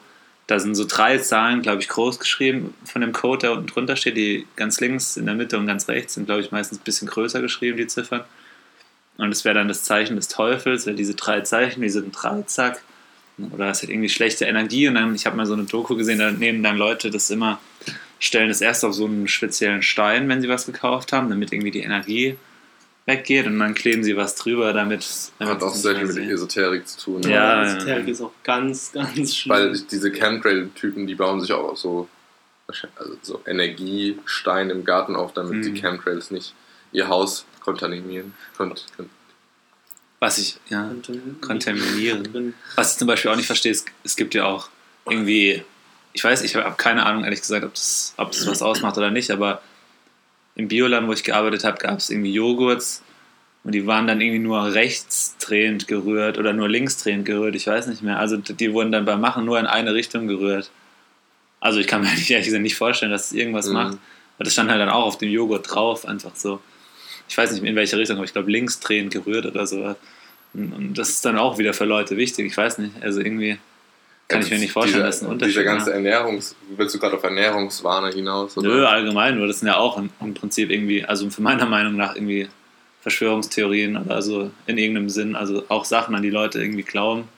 [0.48, 3.94] da sind so drei Zahlen, glaube ich, groß geschrieben von dem Code, der unten drunter
[3.94, 4.16] steht.
[4.16, 7.07] Die ganz links, in der Mitte und ganz rechts sind, glaube ich, meistens ein bisschen
[7.07, 8.24] größer geschrieben, die Ziffern.
[9.18, 12.11] Und das wäre dann das Zeichen des Teufels, weil diese drei Zeichen, wie so ein
[12.11, 12.83] Dreizack.
[13.53, 14.87] Oder es hat irgendwie schlechte Energie.
[14.88, 17.61] Und dann, ich habe mal so eine Doku gesehen, da nehmen dann Leute das immer,
[18.20, 21.73] stellen das erst auf so einen speziellen Stein, wenn sie was gekauft haben, damit irgendwie
[21.73, 22.37] die Energie
[23.07, 23.47] weggeht.
[23.47, 25.07] Und dann kleben sie was drüber, damit.
[25.38, 26.31] damit Hat auch sehr viel mit.
[26.31, 27.23] Esoterik zu tun.
[27.23, 27.77] Ja, ja.
[27.77, 29.57] Esoterik ist auch ganz, ganz schlimm.
[29.57, 32.09] Weil diese Chemtrail-Typen, die bauen sich auch auf so,
[32.66, 35.62] also so Energiesteine im Garten auf, damit Mhm.
[35.75, 36.55] die Chemtrails nicht
[36.92, 38.35] ihr Haus kontaminieren.
[38.57, 39.11] Kont kon
[40.25, 40.85] Was ich, ja.
[40.91, 42.55] Kontam- Kontaminieren.
[42.77, 44.69] Was ich zum Beispiel auch nicht verstehe, ist, es gibt ja auch
[45.09, 45.63] irgendwie,
[46.13, 49.11] ich weiß, ich habe keine Ahnung, ehrlich gesagt, ob das, ob das was ausmacht oder
[49.11, 49.61] nicht, aber
[50.57, 53.03] im Bioladen, wo ich gearbeitet habe, gab es irgendwie Joghurts
[53.65, 58.03] und die waren dann irgendwie nur rechtsdrehend gerührt oder nur linksdrehend gerührt, ich weiß nicht
[58.03, 58.19] mehr.
[58.19, 60.71] Also die wurden dann beim Machen nur in eine Richtung gerührt.
[61.61, 63.73] Also ich kann mir ehrlich gesagt nicht vorstellen, dass es irgendwas Mhm.
[63.75, 63.99] macht.
[64.37, 66.61] Aber das stand halt dann auch auf dem Joghurt drauf, einfach so.
[67.29, 69.97] Ich weiß nicht in welche Richtung, aber ich glaube linksdrehend gerührt oder sowas.
[70.53, 72.47] Und, das ist dann auch wieder für Leute wichtig.
[72.47, 72.93] Ich weiß nicht.
[73.03, 73.59] Also irgendwie
[74.29, 75.93] kann ich mir nicht vorstellen, dieser, dass einen Unterschied Dieser ganze.
[75.93, 76.57] Ernährungs...
[76.77, 78.57] Willst du gerade auf Ernährungswahne hinaus?
[78.57, 78.69] Oder?
[78.69, 81.97] Nö, allgemein, nur das sind ja auch im, im Prinzip irgendwie, also für meiner Meinung
[81.97, 82.49] nach irgendwie
[83.03, 87.29] Verschwörungstheorien oder so in irgendeinem Sinn, also auch Sachen, an die Leute irgendwie glauben.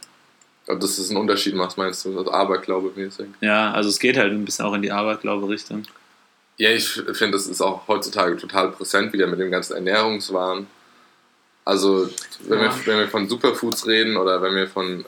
[0.68, 2.16] Ob das einen Unterschied macht, meinst du?
[2.16, 3.26] Also Aberglaube-mäßig?
[3.40, 5.82] Ja, also es geht halt ein bisschen auch in die Aberglaube-Richtung.
[6.58, 10.66] Ja, ich finde, das ist auch heutzutage total präsent wieder mit dem ganzen Ernährungswahn.
[11.64, 12.08] Also,
[12.48, 12.64] wenn, Ja.
[12.64, 15.04] wir, wenn wir von Superfoods reden oder wenn wir von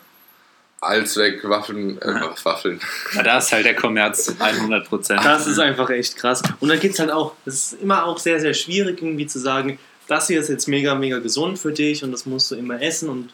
[0.80, 2.34] Allzweckwaffeln, äh, Ja.
[2.44, 2.80] Waffeln,
[3.14, 5.24] Ja, da ist halt der Kommerz 100 Prozent.
[5.24, 6.42] Das ist einfach echt krass.
[6.61, 9.38] Und dann gibt es halt auch, es ist immer auch sehr, sehr schwierig, irgendwie zu
[9.38, 12.80] sagen, das hier ist jetzt mega, mega gesund für dich und das musst du immer
[12.80, 13.08] essen.
[13.08, 13.30] Und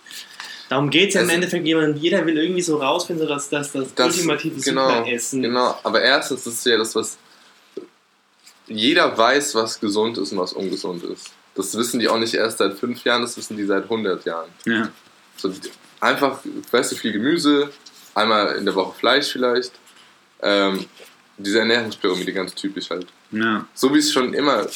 [0.69, 3.95] darum geht es ja im Endeffekt jemand, jeder will irgendwie so rausfinden, dass das das,
[3.95, 7.17] Das- ultimative genau, Superessen Genau, aber erstens ist es ja das, was
[8.67, 11.31] jeder weiß, was gesund ist und was ungesund ist.
[11.55, 14.49] Das wissen die auch nicht erst seit fünf Jahren, das wissen die seit 100 Jahren.
[14.65, 14.89] Ja.
[15.37, 15.53] So,
[16.01, 17.71] einfach, weißt du, viel Gemüse,
[18.15, 19.73] einmal in der Woche Fleisch vielleicht.
[20.43, 20.85] Ähm,
[21.39, 23.07] diese Ernährungspyramide ganz typisch halt.
[23.31, 23.67] Ja.
[23.75, 24.67] So wie es schon immer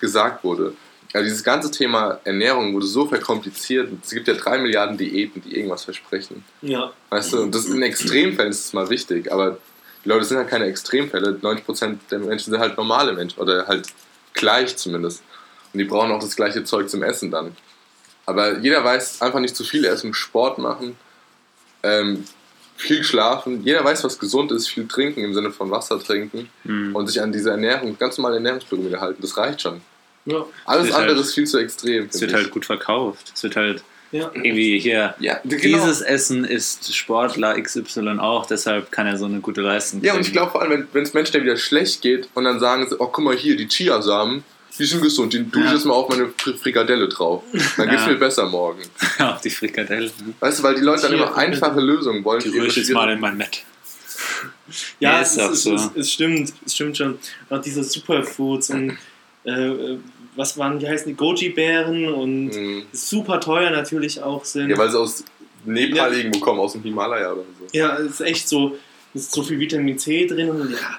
[0.00, 0.74] gesagt wurde.
[1.12, 3.88] Also dieses ganze Thema Ernährung wurde so verkompliziert.
[4.02, 6.44] Es gibt ja drei Milliarden Diäten, die irgendwas versprechen.
[6.60, 9.58] Ja, Weißt du, und das in Extremfällen ist es mal wichtig, aber
[10.04, 11.38] die Leute sind halt keine Extremfälle.
[11.40, 13.86] 90% der Menschen sind halt normale Menschen oder halt
[14.34, 15.22] gleich zumindest.
[15.72, 17.56] Und die brauchen auch das gleiche Zeug zum Essen dann.
[18.26, 20.96] Aber jeder weiß, einfach nicht zu viel essen, Sport machen,
[21.82, 22.24] ähm,
[22.76, 23.62] viel schlafen.
[23.64, 26.94] Jeder weiß, was gesund ist, viel trinken im Sinne von Wasser trinken Mhm.
[26.96, 29.20] und sich an diese Ernährung, ganz normale Ernährungspyramide halten.
[29.22, 29.80] Das reicht schon.
[30.26, 32.06] ja, Alles andere halt- ist viel zu extrem.
[32.10, 32.36] Es wird ich.
[32.36, 33.30] halt gut verkauft.
[33.34, 34.30] Es wird halt ja.
[34.34, 35.60] irgendwie hier, ja, genau.
[35.60, 40.20] dieses Essen ist Sportler XY auch, deshalb kann er so eine gute Leistung Ja, und
[40.20, 40.32] ich bringen.
[40.36, 43.24] glaube vor allem, wenn es Menschen wieder schlecht geht und dann sagen sie, oh, guck
[43.24, 44.44] mal hier, die Chiasamen,
[44.78, 45.74] die sind gesund, die tue ich Ja.
[45.74, 47.42] jetzt mal auf meine Fri- Frikadelle drauf.
[47.76, 48.08] Dann geht's Ja.
[48.12, 48.82] mir besser morgen.
[49.20, 50.10] Auch die Frikadelle.
[50.40, 52.42] Weißt du, weil die Leute dann immer einfache Lösungen wollen.
[52.42, 53.62] Die rühre ich jetzt mal in mein Bett.
[54.98, 55.74] Ja, Nee, es, ist auch es, so.
[55.74, 57.18] es, es stimmt, es stimmt schon.
[57.50, 58.96] Auch diese Superfoods und
[59.44, 59.98] äh, äh,
[60.36, 62.82] was waren, wie heißen die, Goji-Beeren und Mhm.
[62.92, 64.70] super teuer natürlich auch sind.
[64.70, 65.24] Ja, weil sie aus
[65.64, 66.18] Nepal Ja.
[66.18, 67.66] irgendwo kommen, aus dem Himalaya oder so.
[67.78, 68.76] Ja, es ist echt so,
[69.14, 70.98] es ist so viel Vitamin C drin und ja,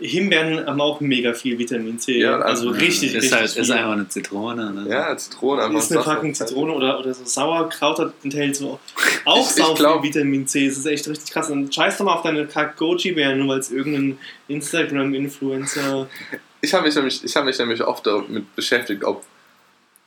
[0.00, 2.18] Himbeeren haben auch mega viel Vitamin C.
[2.18, 3.62] Ja, also also, richtig, ist richtig halt viel.
[3.62, 4.72] ist einfach eine Zitrone.
[4.72, 4.86] Ne?
[4.90, 5.78] Ja, Zitrone einfach.
[5.78, 8.80] ist eine fucking Zitrone oder, oder so Sauerkraut hat- enthält so
[9.24, 10.66] auch Ich- ich sau glaub- viel Vitamin C.
[10.66, 11.50] Es ist echt richtig krass.
[11.50, 16.08] Und scheiß doch mal auf deine kack Goji-Beeren, nur weil es irgendein Instagram-Influencer.
[16.64, 19.24] Ich habe mich, nämlich- ich hab mich nämlich oft damit beschäftigt, ob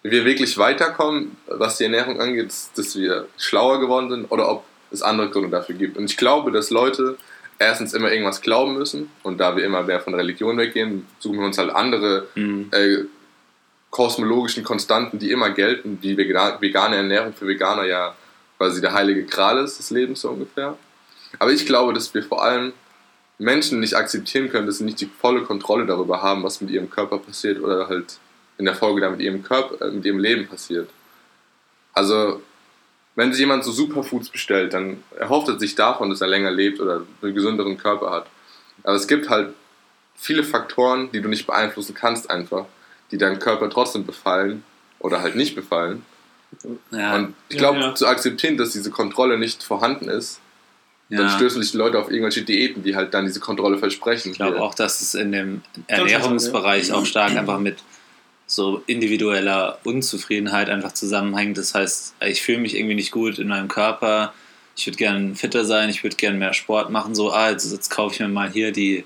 [0.04, 5.02] wir wirklich weiterkommen, was die Ernährung angeht, dass- wir schlauer geworden sind oder ob es
[5.02, 5.98] andere Gründe dafür gibt.
[5.98, 7.18] Und ich glaube, dass Leute
[7.60, 11.46] erstens immer irgendwas glauben müssen und da wir immer mehr von Religion weggehen, suchen wir
[11.46, 12.70] uns halt andere Mhm.
[12.72, 12.98] äh,
[13.90, 18.16] kosmologischen Konstanten, die immer gelten, vegane, vegane Ernährung für Veganer ja
[18.58, 20.78] quasi der heilige Gral ist des Lebens so ungefähr.
[21.40, 22.74] Aber ich glaube, dass wir vor allem
[23.38, 26.90] Menschen nicht akzeptieren können, dass sie nicht die volle Kontrolle darüber haben, was mit ihrem
[26.90, 28.18] Körper passiert oder halt
[28.58, 30.90] in der Folge dann mit ihrem Körper, äh, mit ihrem Leben passiert.
[31.94, 32.42] Also,
[33.16, 36.80] wenn sich jemand so Superfoods bestellt, dann erhofft er sich davon, dass er länger lebt
[36.80, 38.28] oder einen gesünderen Körper hat.
[38.84, 39.54] Aber es gibt halt
[40.16, 42.66] viele Faktoren, die du nicht beeinflussen kannst einfach,
[43.12, 44.64] die deinen Körper trotzdem befallen
[45.00, 46.06] oder halt nicht befallen.
[46.92, 47.96] Ja, Und ich Ja, glaube, ja.
[47.96, 50.40] zu akzeptieren, dass diese Kontrolle nicht vorhanden ist,
[51.10, 51.30] dann ja.
[51.30, 54.32] stößen sich die Leute auf irgendwelche Diäten, die halt dann diese Kontrolle versprechen.
[54.32, 57.78] Ich glaube auch, dass es in dem Ernährungsbereich auch stark einfach mit
[58.48, 61.58] so individueller Unzufriedenheit einfach zusammenhängt.
[61.58, 64.34] Das heißt, ich fühle mich irgendwie nicht gut in meinem Körper.
[64.76, 67.16] Ich würde gern fitter sein, ich würde gern mehr Sport machen.
[67.16, 69.06] So, ah, jetzt, jetzt kaufe ich mir mal hier die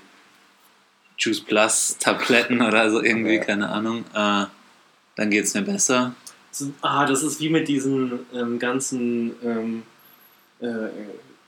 [1.18, 3.44] Juice Plus Tabletten oder so irgendwie, Ja.
[3.44, 4.04] keine Ahnung.
[4.14, 4.46] Äh,
[5.16, 6.14] dann geht es mir besser.
[6.50, 9.82] So, Ah, das ist wie mit diesen ähm, ganzen ähm,
[10.60, 10.88] äh,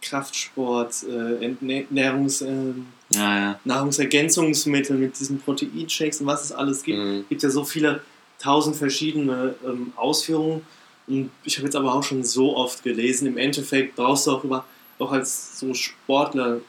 [0.02, 3.60] Kraftsport, äh, ähm, Ja, ja.
[3.64, 6.98] Nahrungsergänzungsmitteln, mit diesen Proteinshakes und was es alles gibt.
[6.98, 7.24] Mhm.
[7.28, 8.02] gibt ja so viele
[8.38, 10.62] tausend verschiedene ähm, Ausführungen.
[11.06, 14.44] Und ich habe jetzt aber auch schon so oft gelesen, im Endeffekt brauchst du auch,
[14.44, 14.64] über,
[14.98, 16.60] auch als so Sportler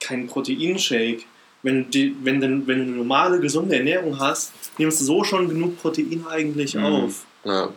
[0.00, 1.22] keinen Proteinshake.
[1.64, 5.48] Wenn, die, wenn, denn, wenn du eine normale, gesunde Ernährung hast, nimmst du so schon
[5.48, 6.84] genug Protein eigentlich Mhm.
[6.84, 7.24] auf.
[7.44, 7.68] Ja.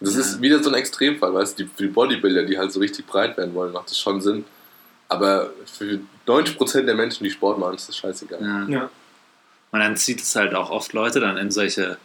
[0.00, 0.20] Das Ja.
[0.20, 3.36] ist wieder so ein Extremfall, weißt du, die, die Bodybuilder, die halt so richtig breit
[3.36, 4.44] werden wollen, macht das schon Sinn.
[5.08, 8.40] Aber für 90% der Menschen, die Sport machen, ist das scheißegal.
[8.42, 8.68] ja.
[8.68, 8.90] Ja.
[9.70, 11.98] Und dann zieht es halt auch oft Leute dann in solche,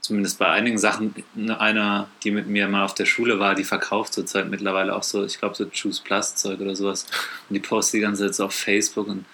[0.00, 1.14] zumindest bei einigen Sachen,
[1.56, 5.24] einer, die mit mir mal auf der Schule war, die verkauft zurzeit mittlerweile auch so,
[5.24, 7.06] ich glaube so Juice Plus Zeug oder sowas.
[7.48, 9.24] Und die postet die ganze Zeit so auf Facebook und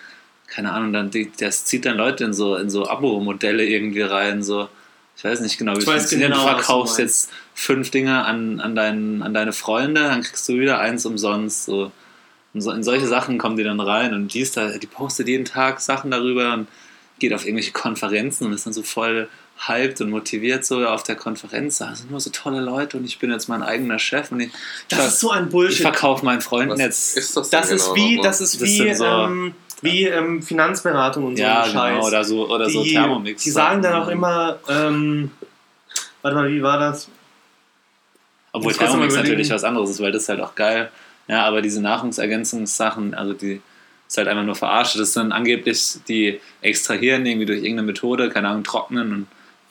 [0.48, 4.68] keine Ahnung, dann das zieht dann Leute in so in so Abo-Modelle irgendwie rein, so
[5.16, 6.32] ich weiß nicht genau, wie Ich es weiß funktioniert.
[6.32, 7.28] genau, du du verkaufst meinst.
[7.28, 11.64] jetzt fünf Dinge an, an, dein, an deine Freunde, dann kriegst du wieder eins umsonst.
[11.66, 11.92] So.
[12.54, 15.28] Und so, in solche Sachen kommen die dann rein und die, ist da, die postet
[15.28, 16.68] jeden Tag Sachen darüber und
[17.18, 19.28] geht auf irgendwelche Konferenzen und ist dann so voll
[19.68, 21.78] hyped und motiviert so auf der Konferenz.
[21.78, 24.50] Da sind nur so tolle Leute und ich bin jetzt mein eigener Chef und ich,
[24.88, 25.82] Das ist so ein ich Bullshit.
[25.82, 27.16] verkaufe meinen Freunden Was jetzt.
[27.16, 30.04] ist das denn Das ist genau wie, das ist Das wie, sind so- ähm, wie
[30.04, 31.94] ähm, Finanzberatung und so ja, ein Scheiß.
[31.94, 33.42] genau, oder so, oder so die, Thermomix.
[33.42, 35.30] die sagen dann auch immer, ähm,
[36.22, 37.08] warte mal, wie war das?
[38.52, 40.90] Obwohl mal Thermomix natürlich was anderes ist, weil das ist halt auch geil.
[41.28, 43.60] Ja, aber diese Nahrungsergänzungssachen, also die
[44.08, 44.98] ist halt einfach nur verarscht.
[44.98, 49.26] Das sind angeblich, die extrahieren irgendwie durch irgendeine Methode, keine Ahnung, trocknen und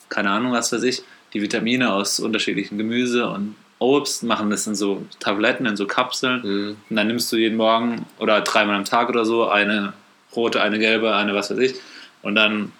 [0.08, 4.74] keine Ahnung, was weiß ich, die Vitamine aus unterschiedlichen Gemüse und Obst, machen das in
[4.74, 6.42] so Tabletten, in so Kapseln.
[6.42, 6.76] Mhm.
[6.88, 9.92] Und dann nimmst du jeden Morgen oder dreimal am Tag oder so eine
[10.36, 11.74] rote, eine gelbe, eine was weiß ich.
[12.22, 12.72] Und dann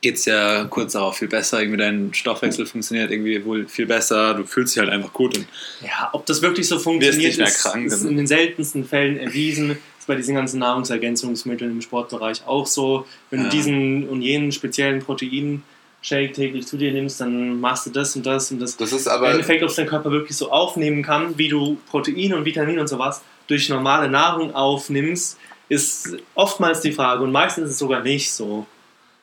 [0.00, 1.60] geht es ja kurz darauf viel besser.
[1.60, 4.34] Irgendwie dein Stoffwechsel funktioniert irgendwie wohl viel besser.
[4.34, 5.36] Du fühlst dich halt einfach gut.
[5.36, 5.46] Und
[5.82, 9.72] Ja, ob das wirklich so funktioniert, ist, krank, ist in den seltensten Fällen erwiesen.
[9.98, 13.06] Ist bei diesen ganzen Nahrungsergänzungsmitteln im Sportbereich auch so.
[13.30, 13.44] Wenn Ja.
[13.46, 18.24] du diesen und jenen speziellen Proteinshake täglich zu dir nimmst, dann machst du das und
[18.24, 18.76] das und das.
[18.76, 19.30] Das ist Im aber.
[19.32, 22.86] Endeffekt, ob es dein Körper wirklich so aufnehmen kann, wie du Proteine und Vitamine und
[22.86, 27.22] sowas durch normale Nahrung aufnimmst, ist oftmals die Frage.
[27.22, 28.66] Und meistens ist es sogar nicht so.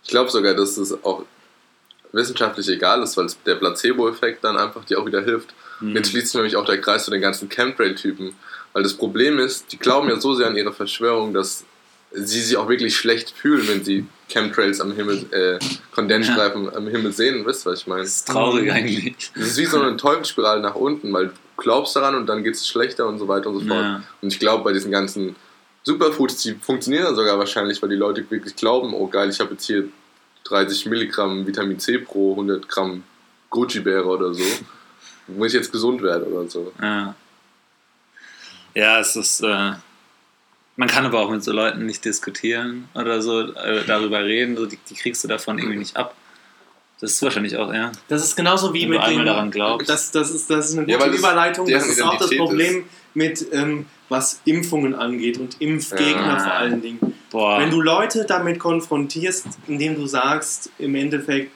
[0.03, 1.23] Ich glaube sogar, dass es auch
[2.11, 5.53] wissenschaftlich egal ist, weil es der Placebo-Effekt dann einfach dir auch wieder hilft.
[5.79, 5.95] Mhm.
[5.95, 8.33] Jetzt schließt sich nämlich auch der Kreis zu den ganzen Chemtrail-Typen.
[8.73, 11.65] Weil das Problem ist, die glauben ja so sehr an ihre Verschwörung, dass
[12.11, 15.59] sie sich auch wirklich schlecht fühlen, wenn sie Chemtrails am Himmel, äh,
[15.93, 17.45] Kondensstreifen am Himmel sehen.
[17.45, 18.01] Wisst ihr, was ich meine?
[18.01, 19.15] das ist traurig eigentlich.
[19.35, 22.55] Das ist wie so eine Teufelsspirale nach unten, weil du glaubst daran und dann geht
[22.55, 23.81] es schlechter und so weiter und so fort.
[23.81, 24.03] Ja.
[24.21, 25.35] Und ich glaube, bei diesen ganzen
[25.85, 29.51] Superfoods, die funktionieren dann sogar wahrscheinlich, weil die Leute wirklich glauben, oh geil, ich habe
[29.51, 29.87] jetzt hier
[30.45, 33.03] 30 Milligramm Vitamin C pro 100 Gramm
[33.51, 34.43] Goji-Beere oder so.
[35.27, 36.73] Muss ich jetzt gesund werden oder so.
[36.81, 37.15] Ja.
[38.73, 39.41] ja, es ist.
[39.41, 39.73] Äh,
[40.75, 44.57] man kann aber auch mit so Leuten nicht diskutieren oder so, äh, darüber reden.
[44.57, 46.15] So, die, die kriegst du davon irgendwie nicht ab.
[47.01, 47.91] Das ist wahrscheinlich auch, ja.
[48.07, 49.89] Das ist genauso wie Wenn mit du einmal den, daran glaubst.
[49.89, 51.67] Das, das, ist, das ist eine Ja, gute weil das Überleitung.
[51.69, 56.39] Das ist auch das Problem mit, ähm, was Impfungen angeht und Impfgegner Ja.
[56.39, 56.99] vor allen Dingen.
[57.31, 57.59] Boah.
[57.59, 61.51] Wenn du Leute damit konfrontierst, indem du sagst, im Endeffekt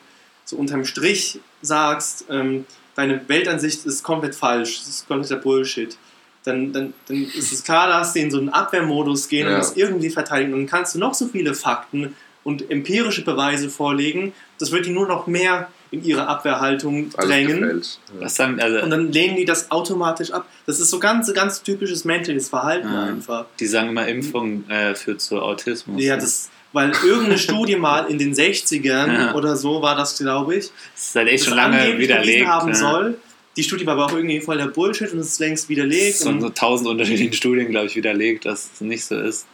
[0.45, 5.95] so unterm Strich sagst, ähm, deine Weltansicht ist komplett falsch, das ist kompletter Bullshit,
[6.43, 9.60] dann, dann, dann ist es klar, dass sie in so einen Abwehrmodus gehen und Ja.
[9.60, 10.54] das irgendwie verteidigen.
[10.54, 14.91] Und dann kannst du noch so viele Fakten und empirische Beweise vorlegen, das wird die
[14.91, 17.62] nur noch mehr in ihre Abwehrhaltung Alles drängen.
[17.62, 17.99] gefällt.
[18.21, 18.45] Ja.
[18.63, 20.45] also, Und dann lehnen die das automatisch ab.
[20.67, 23.04] Das ist so ganz, ganz typisches menschliches Verhalten Ja.
[23.06, 23.45] einfach.
[23.60, 26.02] die sagen immer, Impfung äh, führt zu Autismus.
[26.04, 29.34] Ja, das, weil irgendeine Studie mal in den 60ern Ja.
[29.34, 32.45] oder so war das, glaube ich, das ist halt echt schon lange widerlegt.
[32.47, 32.75] haben ja.
[32.75, 33.17] soll.
[33.58, 36.13] Die Studie war aber auch irgendwie voll der Bullshit und es ist längst widerlegt.
[36.15, 39.47] Es sind so tausend unterschiedlichen Studien, glaube ich, widerlegt, dass es nicht so ist.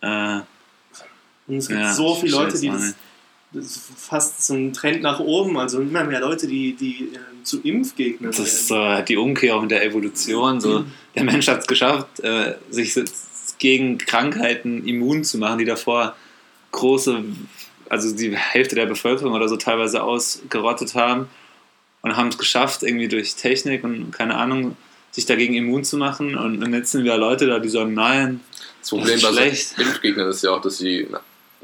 [0.00, 0.38] Äh,
[1.46, 2.94] Und es gibt Ja, so viele Leute, die das.
[3.52, 5.58] das fast so ein Trend nach oben.
[5.58, 9.62] Also immer mehr Leute, die, die äh, zu Impfgegnern Das ist so die Umkehr auch
[9.62, 10.60] in der Evolution.
[10.60, 12.94] So, der Mensch hat es geschafft, äh, sich
[13.58, 16.16] gegen Krankheiten immun zu machen, die davor
[16.72, 17.24] große,
[17.88, 21.28] also die Hälfte der Bevölkerung oder so teilweise ausgerottet haben
[22.02, 24.76] und haben es geschafft, irgendwie durch Technik und keine Ahnung,
[25.12, 26.36] sich dagegen immun zu machen.
[26.36, 28.40] Und dann jetzt sind wieder Leute da, die sagen, nein,
[28.80, 29.78] Das Problem Das bei ist so schlecht.
[29.78, 31.06] Impfgegnern ist ja auch, dass sie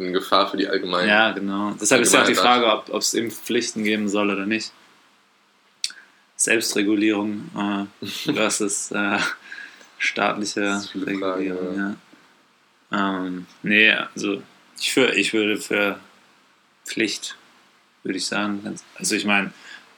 [0.02, 1.08] eine Gefahr für die allgemeine.
[1.08, 1.72] Ja, genau.
[1.80, 4.72] Deshalb ist ja auch die Frage, ob es Impfpflichten geben soll oder nicht.
[6.36, 9.18] Selbstregulierung äh, versus äh,
[9.98, 11.78] staatliche Regulierung.
[11.78, 11.96] ja.
[12.92, 14.42] Ähm, nee, also
[14.78, 15.98] ich, für, ich würde für
[16.84, 17.36] Pflicht,
[18.02, 18.78] würde ich sagen.
[18.96, 19.52] Also ich meine,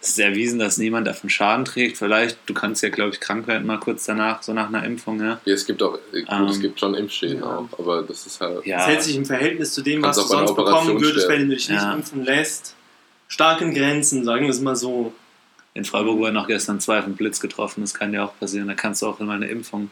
[0.04, 1.96] es ist erwiesen, dass niemand davon Schaden trägt.
[1.96, 5.18] Vielleicht, du kannst ja, glaube ich, krank werden mal kurz danach, so nach einer Impfung.
[5.18, 7.56] Ja, Ja, es gibt auch, gut, Ähm, es gibt schon Impfschäden ja.
[7.56, 8.58] auch, aber das ist halt.
[8.58, 11.54] Das ja hält sich im Verhältnis zu dem, was du sonst bekommen würdest, wenn du
[11.54, 12.74] dich nicht impfen lässt.
[13.28, 15.14] Stark in Grenzen, sagen wir es mal so.
[15.72, 18.68] In Freiburg war noch gestern zwei vom Blitz getroffen, das kann ja auch passieren.
[18.68, 19.90] Da kannst du auch immer eine Impfung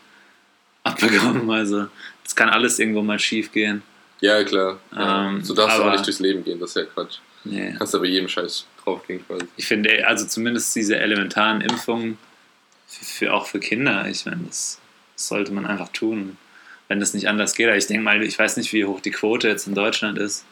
[0.85, 1.51] abbekommen.
[1.51, 1.87] Also,
[2.25, 3.83] es kann alles irgendwo mal schief gehen.
[4.22, 4.78] Ja, klar.
[4.96, 7.18] Ähm, so darfst du auch aber- nicht durchs Leben gehen, das ist ja Quatsch.
[7.44, 7.74] Nee.
[7.76, 9.46] Kannst aber jedem Scheiß draufgehen quasi.
[9.56, 12.16] Ich finde, also zumindest diese elementaren Impfungen,
[12.87, 14.78] für, für, auch für Kinder, ich meine, das,
[15.16, 16.37] das sollte man einfach tun,
[16.87, 17.66] wenn das nicht anders geht.
[17.66, 20.44] Aber ich denke mal, ich weiß nicht, wie hoch die Quote jetzt in Deutschland ist.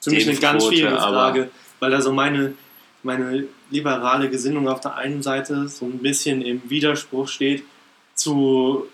[0.00, 1.50] Für mich eine ganz schwierige aber- Frage,
[1.80, 2.54] weil da so meine,
[3.02, 7.62] meine liberale Gesinnung auf der einen Seite so ein bisschen im Widerspruch steht
[8.14, 8.86] zu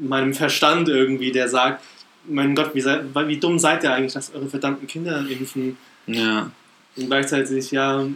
[0.00, 1.84] meinem Verstand irgendwie, der sagt,
[2.26, 5.76] mein Gott, wie, sei, wie dumm seid ihr eigentlich, dass eure verdammten Kinder impfen?
[6.06, 6.50] Ja,
[6.96, 8.06] Und gleichzeitig, ja,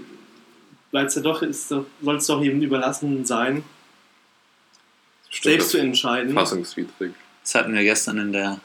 [0.91, 3.63] bleibt's ja doch, ist doch, soll es doch jedem überlassen sein,
[5.31, 6.35] selbst zu entscheiden.
[6.35, 7.13] Fassungswidrig.
[7.43, 8.61] das hatten wir gestern in der,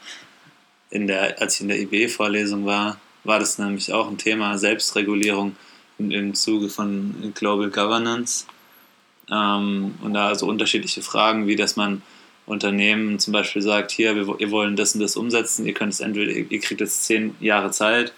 [0.90, 5.56] in der als ich in der IB-Vorlesung war, war das nämlich auch ein Thema Selbstregulierung
[5.98, 8.46] im, im Zuge von Global Governance.
[9.30, 12.02] Ähm, und da so unterschiedliche Fragen, wie dass man
[12.46, 16.00] Unternehmen zum Beispiel sagt, hier, wir, wir wollen das und das umsetzen, ihr könnt es
[16.00, 18.12] entweder, ihr kriegt jetzt zehn Jahre Zeit,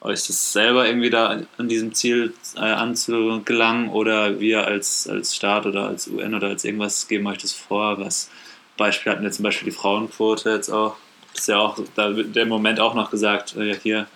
[0.00, 5.66] euch das selber irgendwie da an diesem Ziel äh, anzugelangen oder wir als, als Staat
[5.66, 8.30] oder als UN oder als irgendwas geben euch das vor, was
[8.76, 10.96] Beispiel hatten wir zum Beispiel die Frauenquote jetzt auch,
[11.34, 14.06] ist ja auch, da wird der Moment auch noch gesagt, äh, hier,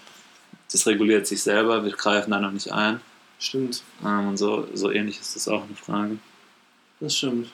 [0.71, 3.01] das reguliert sich selber, wir greifen da noch nicht ein.
[3.40, 6.18] Stimmt, Ähm, und so, so ähnlich ist das auch eine Frage.
[7.01, 7.51] das stimmt.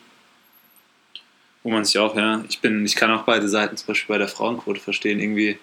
[1.64, 4.18] Wo man sich auch, ja, ich bin, ich kann auch beide Seiten zum Beispiel bei
[4.18, 5.18] der Frauenquote verstehen.
[5.18, 5.58] Irgendwie,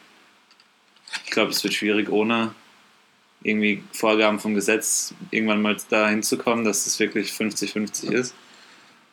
[1.24, 2.54] ich glaube, es wird schwierig, ohne
[3.44, 8.36] irgendwie Vorgaben vom Gesetz irgendwann mal dahin zu kommen, dass es wirklich 50-50 ist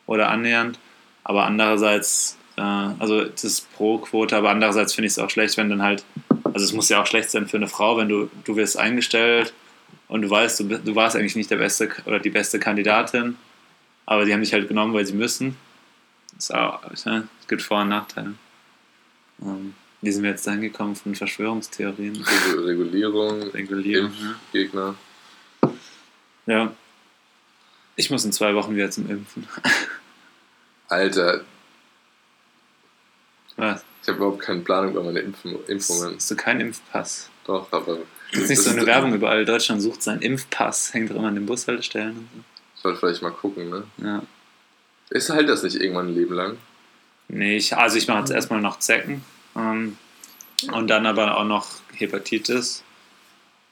[0.05, 0.79] oder annähernd.
[1.23, 5.57] Aber andererseits, äh, also das ist pro Quote, aber andererseits finde ich es auch schlecht,
[5.57, 6.03] wenn dann halt,
[6.43, 9.53] also es muss ja auch schlecht sein für eine Frau, wenn du, du wirst eingestellt
[10.07, 13.37] und du weißt, du, du warst eigentlich nicht der beste oder die beste Kandidatin,
[14.05, 15.55] aber die haben dich halt genommen, weil sie müssen.
[16.39, 18.33] Das ist auch, ja, es gibt Vor- und Nachteile.
[19.41, 22.15] Ähm, wie sind wir jetzt dahin gekommen von Verschwörungstheorien?
[22.23, 24.11] Regu- Regulierung, Regulierung.
[24.13, 24.95] Impfgegner.
[26.45, 26.71] ja.
[27.97, 29.45] Ich muss in zwei Wochen wieder zum Impfen.
[30.87, 31.41] Alter,
[33.57, 33.83] Was?
[34.01, 36.15] ich habe überhaupt keine Planung über meine Impfen, Impfungen.
[36.15, 37.29] Hast du keinen Impfpass?
[37.45, 37.97] Doch, aber.
[38.31, 39.43] Das ist nicht so eine Werbung überall.
[39.43, 42.43] Deutschland sucht seinen Impfpass, hängt doch immer an den Bushaltestellen und
[42.75, 43.83] Ich sollte vielleicht mal gucken, ne?
[43.97, 44.05] so.
[44.05, 44.23] Ja.
[45.09, 46.57] Ist halt das nicht irgendwann ein Leben lang?
[47.27, 49.23] Nee, ich, also ich mache jetzt erstmal noch Zecken
[49.55, 49.97] ähm,
[50.71, 52.83] und dann aber auch noch Hepatitis.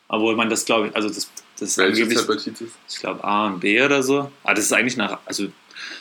[0.07, 2.69] Obwohl man das, glaube ich, also das, das ist Welche angeblich, Hepatitis?
[2.89, 4.31] ich glaube A und B oder so.
[4.43, 5.47] Aber das ist eigentlich nach, also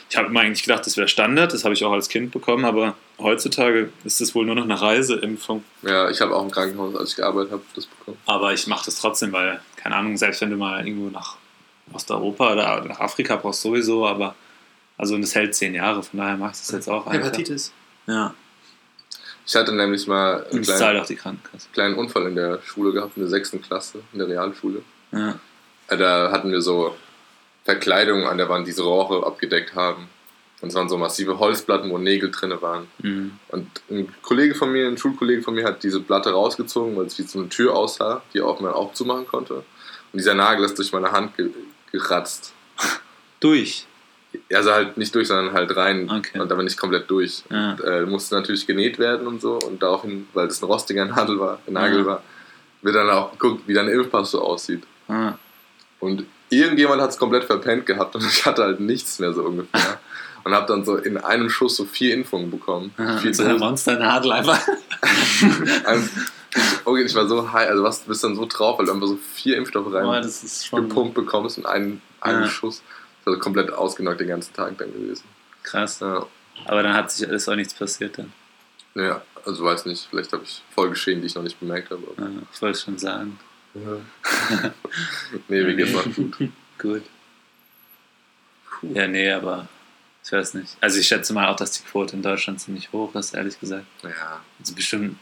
[0.09, 2.65] ich habe immer eigentlich gedacht, das wäre Standard, das habe ich auch als Kind bekommen,
[2.65, 5.63] aber heutzutage ist es wohl nur noch eine Reiseimpfung.
[5.81, 8.17] Ja, ich habe auch im Krankenhaus, als ich gearbeitet habe, das bekommen.
[8.25, 11.37] Aber ich mache das trotzdem, weil, keine Ahnung, selbst wenn du mal irgendwo nach
[11.93, 14.35] Osteuropa oder nach Afrika brauchst sowieso, aber
[14.97, 17.27] also und es hält zehn Jahre, von daher mache ich das jetzt auch einfach.
[17.27, 17.71] Hepatitis.
[18.07, 18.33] Ja,
[19.45, 21.67] Ich hatte nämlich mal einen es kleinen, auch die Krankenkasse.
[21.73, 24.81] kleinen Unfall in der Schule gehabt, in der sechsten Klasse, in der Realschule.
[25.11, 25.39] Ja.
[25.87, 26.95] Äh, Da hatten wir so
[27.65, 30.07] Verkleidungen an der Wand, die so Rohre abgedeckt haben.
[30.61, 32.87] Und es waren so massive Holzplatten, wo Nägel drin waren.
[32.99, 33.37] Mhm.
[33.49, 37.17] Und ein Kollege von mir, ein Schulkollege von mir, hat diese Platte rausgezogen, weil es
[37.19, 39.55] wie so eine Tür aussah, die auch man aufzumachen konnte.
[39.55, 39.65] Und
[40.17, 41.51] dieser Nagel ist durch meine Hand ge
[41.91, 42.53] geratzt.
[43.39, 43.85] Durch.
[44.53, 46.39] Also halt nicht durch, sondern halt rein Okay.
[46.39, 47.43] und aber nicht komplett durch.
[47.49, 47.71] Ja.
[47.71, 49.57] Und, äh, musste natürlich genäht werden und so.
[49.59, 52.05] Und daraufhin, weil das ein rostiger Nadel war, Nagel Ja.
[52.05, 52.23] war,
[52.81, 54.83] wird dann auch geguckt, wie dein Impfpass so aussieht.
[55.07, 55.33] Ah.
[55.99, 59.99] Und irgendjemand hat es kompleit verpennt gehabt und ich hatte halt nichts mehr so ungefähr.
[60.43, 62.93] Und habe dann so in einem Schuss so vier Impfungen bekommen.
[62.97, 63.59] Ah, Vier so Dosen.
[63.59, 64.57] Monsternadel einfach.
[65.85, 66.09] Ein-
[66.85, 69.07] Okay, ich war so high, also was, du bist dann so drauf, weil du einfach
[69.07, 70.87] so vier Impfstoffe rein schon.
[70.87, 72.47] gepumpt bekommst und einen, einen Ja.
[72.49, 72.81] Schuss.
[73.27, 75.25] Also komplett ausgenockt den ganzen Tag dann gewesen.
[75.61, 75.99] Krass.
[75.99, 76.25] Ja.
[76.63, 78.31] Aber dann hat sich ist auch nichts passiert dann.
[78.95, 82.03] ja, also weiß nicht, vielleicht habe ich Folgeschäden, die ich noch nicht bemerkt habe.
[82.17, 83.37] Ja, ich wollte schon sagen.
[85.49, 86.51] nee, mir geht's noch gut.
[86.79, 87.03] Gut.
[88.93, 89.67] Ja, nee, aber
[90.23, 90.77] ich weiß nicht.
[90.79, 93.85] Also ich schätze mal auch, dass die Quote in Deutschland ziemlich hoch ist, ehrlich gesagt.
[94.03, 95.21] Ja, Also bestimmt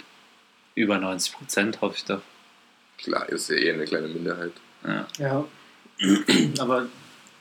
[0.76, 2.22] über 90 Prozent, hoffe ich doch.
[3.00, 4.54] klar, ist ja eh eine kleine Minderheit.
[4.84, 5.08] Ja.
[5.18, 5.46] Ja.
[6.60, 6.86] Aber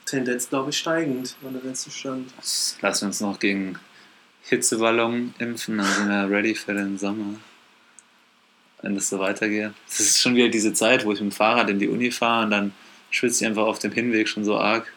[0.05, 2.31] Tendenz, glaube ich, steigend, war der letzte Stand.
[2.79, 3.79] Wir uns noch gegen
[4.43, 7.35] Hitzewallungen impfen, dann sind wir ready für den Sommer.
[8.81, 9.71] Wenn das so weitergeht.
[9.87, 12.45] Es ist schon wieder diese Zeit, wo ich mit dem Fahrrad in die Uni fahre
[12.45, 12.71] und dann
[13.09, 14.91] schwitze ich einfach auf dem Hinweg schon so arg.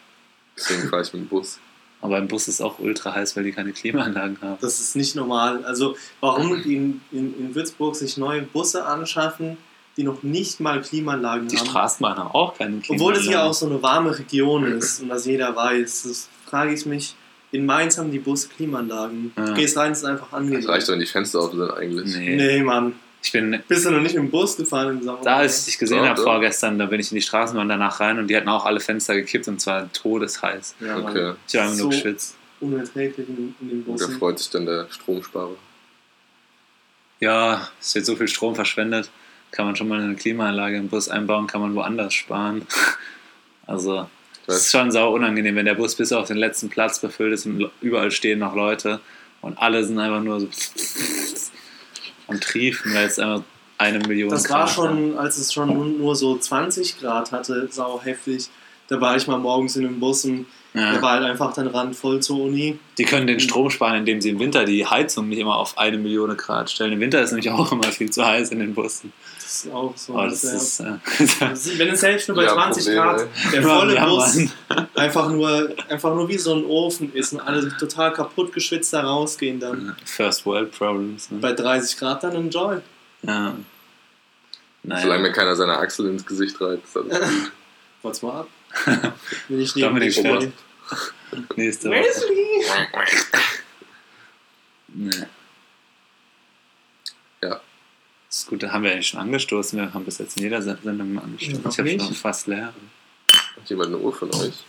[0.56, 1.58] Deswegen fahre ich mit dem Bus.
[2.00, 4.58] Aber im Bus ist auch ultra heiß, weil die keine Klimaanlagen haben.
[4.60, 5.64] Das ist nicht normal.
[5.64, 9.56] Also, warum die in, in, in Würzburg sich neue Busse anschaffen,
[9.98, 11.66] die noch nicht mal Klimaanlagen Die haben?
[11.66, 13.00] Straßenbahn haben auch keine Klimaanlagen.
[13.00, 16.04] Obwohl es hier auch so eine warme Region ist und das jeder weiß.
[16.04, 17.14] Das frage ich mich.
[17.50, 19.32] In Mainz haben die Busse Klimaanlagen.
[19.36, 19.44] Ja.
[19.46, 20.60] Du gehst rein, es ist einfach angenehm.
[20.60, 22.16] Das reicht doch, wenn die Fenster offen sind eigentlich.
[22.16, 22.36] Nee.
[22.36, 22.94] Nee, Mann.
[23.22, 25.18] Ich bin, Bist du noch nicht im Bus gefahren im Sommer?
[25.24, 27.98] da als ich dich gesehen Ja, habe vorgestern, da bin ich in die Straßenbahn danach
[27.98, 30.76] rein und die hatten auch alle Fenster gekippt und zwar todesheiß.
[30.80, 31.10] ja, Mann.
[31.10, 32.36] Okay, Ich habe einfach So nur geschwitzt.
[32.60, 35.50] Unerträglich in, in den und da freut sich dann der Stromsparer.
[37.20, 39.10] Ja, es wird so viel Strom verschwendet.
[39.50, 42.66] Kann man schon mal eine Klimaanlage im Bus einbauen, kann man woanders sparen.
[43.66, 44.08] Also,
[44.46, 47.44] es ist schon sau unangenehm, wenn der Bus bis auf den letzten Platz befüllt ist
[47.44, 48.98] und überall stehen noch Leute
[49.42, 50.48] und alle sind einfach nur so
[52.28, 53.42] am Triefen, weil es einfach
[53.76, 57.68] eine Million Das war Grad schon, als es schon nur- nur so 20 Grad hatte,
[57.70, 58.48] sau heftig.
[58.88, 60.92] Da war ich mal morgens in einem Bus und Ja.
[60.92, 62.78] der war halt einfach dann randvoll zur Uni.
[62.98, 65.96] Die können den Strom sparen, indem sie im Winter die Heizung nicht immer auf eine
[65.96, 66.92] Million Grad stellen.
[66.92, 69.12] Im Winter ist nämlich auch immer viel zu heiß in den Bussen.
[69.36, 70.12] Das ist auch so.
[70.12, 70.52] Aber das ja.
[70.52, 70.80] ist.
[70.80, 70.92] Äh,
[71.40, 73.02] Das ist- Wenn es selbst nur bei Ja, 20 Probleme.
[73.02, 74.38] Grad der volle Ja, Bus
[74.94, 79.00] einfach nur, einfach nur wie so ein Ofen ist und alle total kaputt geschwitzt da
[79.00, 81.30] rausgehen, dann First World Problems.
[81.30, 81.38] Ne?
[81.38, 82.76] bei 30 Grad dann enjoy.
[83.22, 83.54] Ja.
[84.84, 85.18] Solange Naja.
[85.18, 86.84] mir keiner seine Achsel ins Gesicht reibt.
[86.92, 87.10] gut.
[88.02, 88.48] What's mal ab?
[89.48, 90.52] Ich neben Dominik stehen.
[91.56, 91.96] Nächste Woche.
[92.00, 92.64] Wesley!
[94.88, 95.10] Nee.
[97.42, 97.60] Ja.
[98.28, 99.78] Das ist gut, da haben wir eigentlich schon angestoßen.
[99.78, 101.62] Wir haben bis jetzt in jeder Se- Sendung angestoßen.
[101.62, 102.72] Noch ich habe schon fast leer.
[103.56, 104.64] Hat jemand eine Uhr von euch?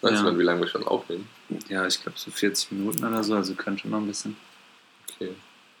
[0.00, 0.22] Weißt Ja.
[0.22, 1.28] du, wann, wie lange wir schon aufnehmen?
[1.68, 4.36] Ja, ich glaube so 40 Minuten oder so, also können schon noch ein bisschen.
[5.14, 5.32] Okay.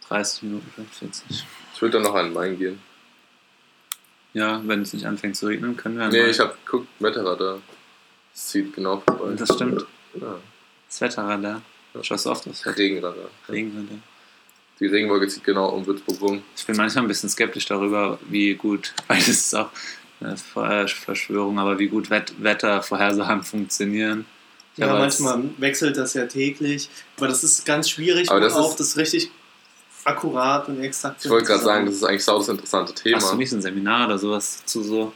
[0.08, 1.44] 30 Minuten, vielleicht 40.
[1.74, 2.80] Ich würde dann noch den Main gehen.
[4.34, 7.58] Ja, wenn es nicht anfängt zu regnen, können wir Nee, mal- ich habe geguckt, Wetterradar.
[8.34, 9.34] Es zieht genau vorbei.
[9.36, 9.84] Das stimmt.
[10.14, 10.38] Ja.
[10.88, 11.62] das Wetterradar.
[12.02, 12.76] Schaust du oft Wetter?
[12.76, 13.30] Regenradar.
[13.48, 13.98] Regenradar.
[14.78, 16.42] Die Regenwolke zieht genau um Würzburg rum.
[16.56, 19.70] Ich bin manchmal ein bisschen skeptisch darüber, wie gut, weil das ist auch
[20.20, 24.26] eine Ver- Verschwörung, aber wie gut Wet Wettervorhersagen funktionieren.
[24.76, 28.78] Ja, manchmal wechselt das ja täglich, aber das ist ganz schwierig, Aber das auch ist-
[28.80, 29.30] das richtig
[30.08, 33.16] akkurat und exakt Ich wollte gerade sagen, das ist eigentlich sau das interessante Thema.
[33.16, 35.12] Hast du nicht ein Seminar oder sowas zu so?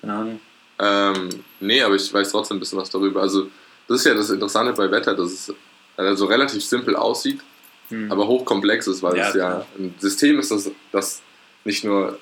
[0.00, 0.40] Keine Ahnung.
[0.78, 1.28] Ähm,
[1.60, 3.20] nee, aber ich weiß trotzdem ein bisschen was darüber.
[3.22, 3.48] Also,
[3.86, 5.54] das ist ja das Interessante bei Wetter, dass es
[5.96, 7.40] also relativ simpel aussieht,
[7.90, 8.10] Hm.
[8.10, 9.66] aber hochkomplex ist, weil Ja, es ja klar.
[9.78, 11.20] ein System ist, das, das
[11.64, 12.18] nicht nur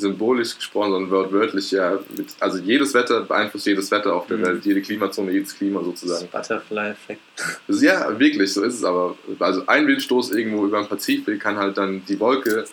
[0.00, 4.46] symbolisch gesprochen, sondern wörtlich ja, mit, also jedes Wetter beeinflusst jedes Wetter auf der Mhm.
[4.46, 6.28] Welt, jede Klimazone, jedes Klima sozusagen.
[6.28, 7.20] Butterfly-Effekt.
[7.66, 9.16] Das ist, ja, wirklich, so ist es aber.
[9.38, 12.64] Also ein Windstoß irgendwo über dem Pazifik kann halt dann die Wolke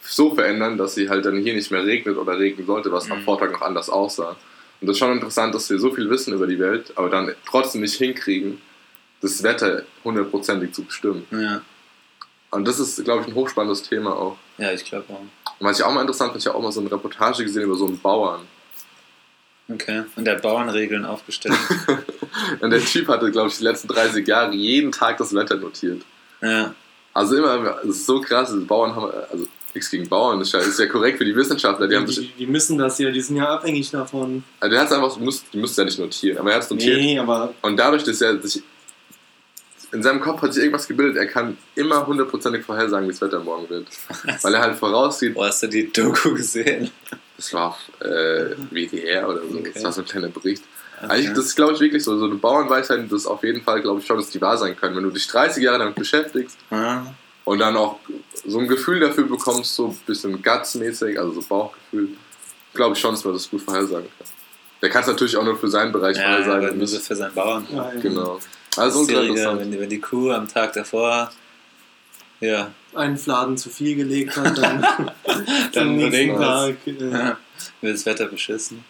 [0.00, 3.20] so verändern, dass sie halt dann hier nicht mehr regnet oder regnen sollte, was am
[3.20, 3.24] Mhm.
[3.24, 4.36] Vortag noch anders aussah.
[4.80, 7.32] Und das ist schon interessant, dass wir so viel wissen über die Welt, aber dann
[7.46, 8.60] trotzdem nicht hinkriegen,
[9.20, 11.26] das Wetter hundertprozentig zu bestimmen.
[11.32, 11.60] Ja.
[12.50, 14.38] Und das ist, glaube ich, ein hochspannendes Thema auch.
[14.56, 15.20] ja, ich glaube auch.
[15.58, 17.62] Und was ich auch mal interessant finde, ich habe auch mal so eine Reportage gesehen
[17.62, 18.40] über so einen Bauern.
[19.70, 20.02] Okay.
[20.16, 21.54] Und der hat Bauernregeln aufgestellt.
[22.60, 26.02] Und der Typ hatte, glaube ich, die letzten 30 Jahre jeden Tag das Wetter notiert.
[26.40, 26.74] ja.
[27.14, 30.52] Also immer, es ist so krass, die Bauern haben, also nichts gegen Bauern, das ist
[30.54, 33.10] ja- ist ja korrekt für die Wissenschaftler, die haben sich, Die, die müssen das ja,
[33.10, 34.44] die sind ja abhängig davon.
[34.60, 35.16] also der hat es einfach,
[35.52, 36.96] die musst ja nicht notieren, aber er hat es notiert.
[37.00, 38.62] Nee, aber Und dadurch, dass er sich,
[39.92, 43.40] in seinem Kopf hat sich irgendwas gebildet, er kann immer hundertprozentig vorhersagen, wie das Wetter
[43.40, 43.86] morgen wird.
[44.42, 46.90] Weil er halt voraussieht, Wo hast du die Doku gesehen?
[47.36, 49.70] das war auf äh, WDR oder so, Okay.
[49.74, 50.62] das war so ein kleiner Bericht.
[51.00, 51.12] Okay.
[51.12, 53.80] Eigentlich, das ist, glaube ich, wirklich so, so eine Bauernweisheit, das ist auf jeden Fall,
[53.80, 54.96] glaube ich, schon, dass die wahr sein können.
[54.96, 57.02] Wenn du dich 30 Jahre damit beschäftigst, Ah,
[57.44, 57.98] und dann auch
[58.44, 62.08] so ein Gefühl dafür bekommst, so ein bisschen gutsmäßig, also so Bauchgefühl,
[62.74, 64.26] glaube ich schon, dass man das gut vorhersagen kann.
[64.82, 66.70] Der kann es natürlich auch nur für seinen Bereich ja, vorhersagen.
[66.70, 67.66] und nur für seinen Bauern.
[67.72, 68.00] ja, ja.
[68.00, 68.38] genau.
[68.76, 69.60] Also interessant.
[69.60, 71.30] wenn die, wenn die Kuh am Tag davor
[72.40, 72.70] Ja.
[72.94, 75.10] einen Fladen zu viel gelegt hat, dann, am
[75.72, 77.38] Dann nächsten Tag äh, ja.
[77.80, 78.84] Wird das Wetter beschissen.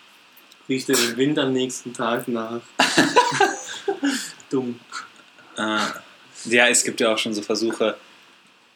[0.69, 2.61] riecht er den Wind am nächsten Tag nach.
[4.51, 4.79] Dumm.
[5.57, 5.79] Äh,
[6.45, 7.97] ja, es gibt ja auch schon so Versuche,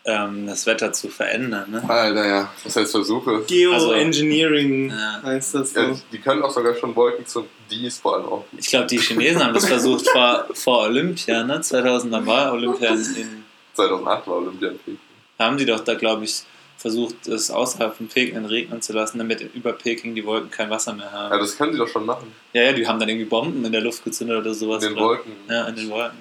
[0.05, 1.71] ähm, das Wetter zu verändern.
[1.71, 1.83] Ne?
[1.89, 2.51] Alter, ja.
[2.65, 3.43] Was heißt Versuche?
[3.47, 5.21] Geoengineering Ja.
[5.23, 5.81] heißt das so.
[5.81, 8.45] Ja, die können auch sogar schon Wolken zum Dies vor allem auch.
[8.57, 11.61] Ich glaube, die Chinesen haben das versucht vor, vor Olympia, ne?
[11.61, 13.45] 2000 dann war Olympia in, in
[13.75, 14.99] 2008 war Olympia in Peking.
[15.39, 16.43] haben die doch da, glaube ich,
[16.77, 20.93] versucht, es außerhalb von Peking regnen zu lassen, damit über Peking die Wolken kein Wasser
[20.93, 21.39] mehr Ja, haben.
[21.39, 22.27] das können sie doch schon machen.
[22.53, 24.83] Ja, ja, die haben dann irgendwie Bomben in der Luft gezündet oder In sowas.
[24.83, 25.03] den oder?
[25.03, 25.33] Wolken.
[25.49, 26.19] Ja, in den Wolken.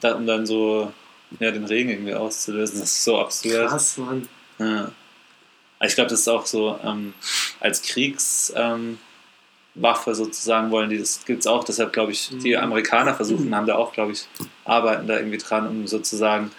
[0.00, 0.92] Da, um dann so
[1.40, 2.80] ja, den Regen irgendwie auszulösen.
[2.80, 3.68] Das ist so absurd.
[3.68, 4.28] Krass, Mann.
[4.58, 4.90] Ja.
[5.78, 7.12] Aber Ich glaube, das ist auch so ähm,
[7.60, 8.98] als Kriegswaffe ähm,
[10.14, 11.64] sozusagen wollen die, das gibt es auch.
[11.64, 12.62] Deshalb glaube ich, die Mhm.
[12.62, 14.24] Amerikaner versuchen, haben da auch, glaube ich,
[14.64, 16.50] arbeiten da irgendwie dran, um sozusagen,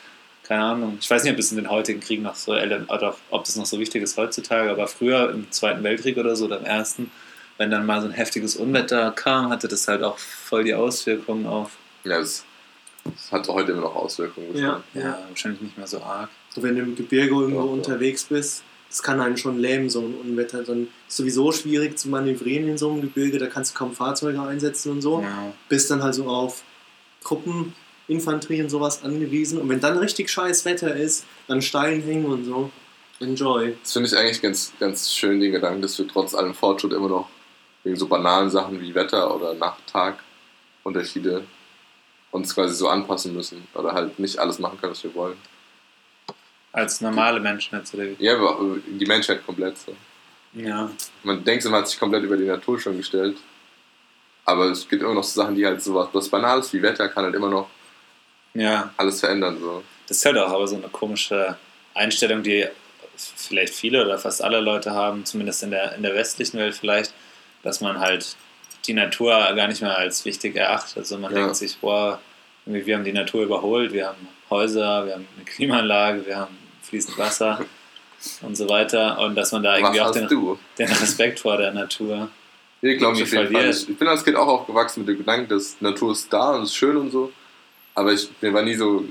[0.43, 3.45] keine Ahnung, ich weiß nicht, ob das in den heutigen Kriegen noch so, oder ob
[3.45, 6.65] das noch so wichtig ist heutzutage, aber früher im Zweiten Weltkrieg oder so, oder im
[6.65, 7.09] Ersten,
[7.57, 11.47] wenn dann mal so ein heftiges Unwetter kam, hatte das halt auch voll die Auswirkungen
[11.47, 11.71] auf,
[12.03, 12.43] Ja, das,
[13.05, 14.55] das hat heute immer noch Auswirkungen.
[14.57, 14.83] Ja.
[14.93, 16.29] ja, wahrscheinlich nicht mehr so arg.
[16.49, 17.73] So, wenn du im Gebirge irgendwo Doch, ja.
[17.73, 20.63] unterwegs bist, das kann einen schon lähmen, so ein Unwetter.
[20.63, 24.41] Dann ist sowieso schwierig zu manövrieren in so einem Gebirge, da kannst du kaum Fahrzeuge
[24.41, 25.21] einsetzen und so.
[25.21, 25.53] Ja.
[25.69, 26.63] Bist dann halt so auf
[27.23, 29.59] Truppeninfanterie und sowas angewiesen.
[29.59, 32.71] Und wenn dann richtig scheiß Wetter ist, an Steilen hängen und so,
[33.19, 33.75] enjoy.
[33.81, 37.09] Das finde ich eigentlich ganz, ganz schön, den Gedanken, dass wir trotz allem Fortschritt immer
[37.09, 37.29] noch
[37.83, 41.43] wegen so banalen Sachen wie Wetter oder Nacht-Tag-Unterschiede
[42.35, 45.37] uns quasi so anpassen müssen oder halt nicht alles machen können, was wir wollen.
[46.73, 48.15] Als normale Menschen jetzt, oder wie?
[48.19, 49.95] Ja, aber die Menschheit komplett so.
[50.53, 50.89] Ja.
[51.23, 53.37] Man denkt, man hat sich komplett über die Natur schon gestellt.
[54.43, 57.23] Aber es gibt immer noch so Sachen, die halt sowas, was Banales wie Wetter kann
[57.23, 57.69] halt immer noch
[58.53, 59.57] Ja, alles verändern.
[59.59, 59.83] So.
[60.07, 61.57] Das ist halt auch aber so eine komische
[61.93, 62.67] Einstellung, die
[63.15, 67.13] vielleicht viele oder fast alle Leute haben, zumindest in der, in der westlichen Welt vielleicht,
[67.63, 68.35] dass man halt
[68.87, 70.97] die Natur gar nicht mehr als wichtig erachtet.
[70.97, 71.41] Also man Ja.
[71.41, 72.19] denkt sich, boah,
[72.65, 77.17] wir haben die Natur überholt, wir haben Häuser, wir haben eine Klimaanlage, wir haben fließend
[77.17, 77.63] Wasser
[78.41, 79.19] und so weiter.
[79.19, 82.29] Und dass man da irgendwie auch den, den Respekt vor der Natur.
[82.81, 83.75] Hier glaube ich verliert.
[83.75, 86.63] Ich, ich bin als Kind auch aufgewachsen mit dem Gedanken, dass Natur ist da und
[86.63, 87.31] ist schön und so.
[87.95, 89.05] Aber ich, mir war nie so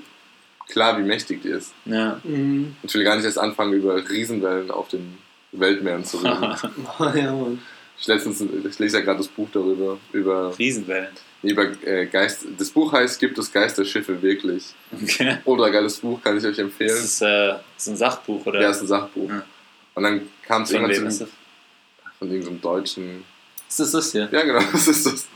[0.68, 1.72] klar, wie mächtig die ist.
[1.84, 2.20] Ja.
[2.22, 2.76] Mhm.
[2.82, 5.18] Ich will gar nicht erst anfangen, über Riesenwellen auf den
[5.52, 6.42] Weltmeeren zu reden.
[6.98, 7.60] ja, Mann.
[7.98, 11.08] Ich, letztens, ich lese ja gerade das Buch darüber, über, Riesenwellen.
[11.42, 12.46] über äh, Geist.
[12.58, 14.74] Das Buch heißt Gibt es Geisterschiffe wirklich?
[15.02, 15.38] Okay.
[15.44, 16.90] Ultra geiles Buch, kann ich euch Das empfehlen.
[17.04, 18.60] ist, äh, das ist ein Sachbuch, oder?
[18.60, 19.28] Ja, ist ein Sachbuch.
[19.30, 19.44] Ja.
[19.94, 21.30] Und dann kam es irgendwann zu das?
[22.18, 23.24] von irgendeinem deutschen
[23.68, 24.28] Ist das das hier?
[24.32, 25.28] Ja, genau, das ist das.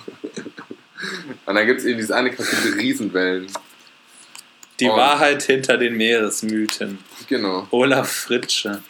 [1.46, 3.46] Und dann gibt es eben dieses eine Kapitel Riesenwellen.
[4.80, 6.98] Die Und- Wahrheit hinter den Meeresmythen.
[7.28, 7.66] Genau.
[7.70, 8.82] Olaf Fritsche.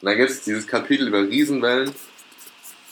[0.00, 1.90] Und dann gibt es dieses Kapitel über Riesenwellen,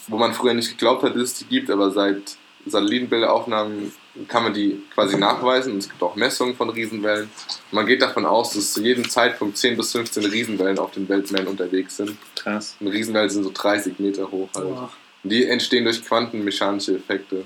[0.09, 2.37] wo man früher nicht geglaubt hat, dass es die gibt, aber seit
[2.67, 3.93] Satellitenbilderaufnahmen
[4.29, 5.73] kann man die quasi nachweisen.
[5.75, 7.31] Und es gibt auch Messungen von Riesenwellen.
[7.71, 11.49] Man geht davon aus, dass zu jedem Zeitpunkt 10 bis 15 Riesenwellen auf den Weltmeeren
[11.49, 12.17] unterwegs sind.
[12.35, 12.77] Krass.
[12.81, 14.69] Und Riesenwellen sind so 30 Meter hoch halt.
[14.69, 14.91] Boah.
[15.23, 17.45] Und die entstehen durch quantenmechanische Effekte.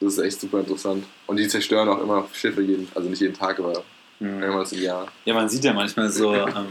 [0.00, 1.04] Das ist echt super interessant.
[1.26, 3.84] Und die zerstören auch immer Schiffe, jeden, also nicht jeden Tag, aber
[4.18, 4.38] Mhm.
[4.38, 5.08] mehrmals im Jahr.
[5.24, 6.68] Ja, man sieht ja manchmal so ähm,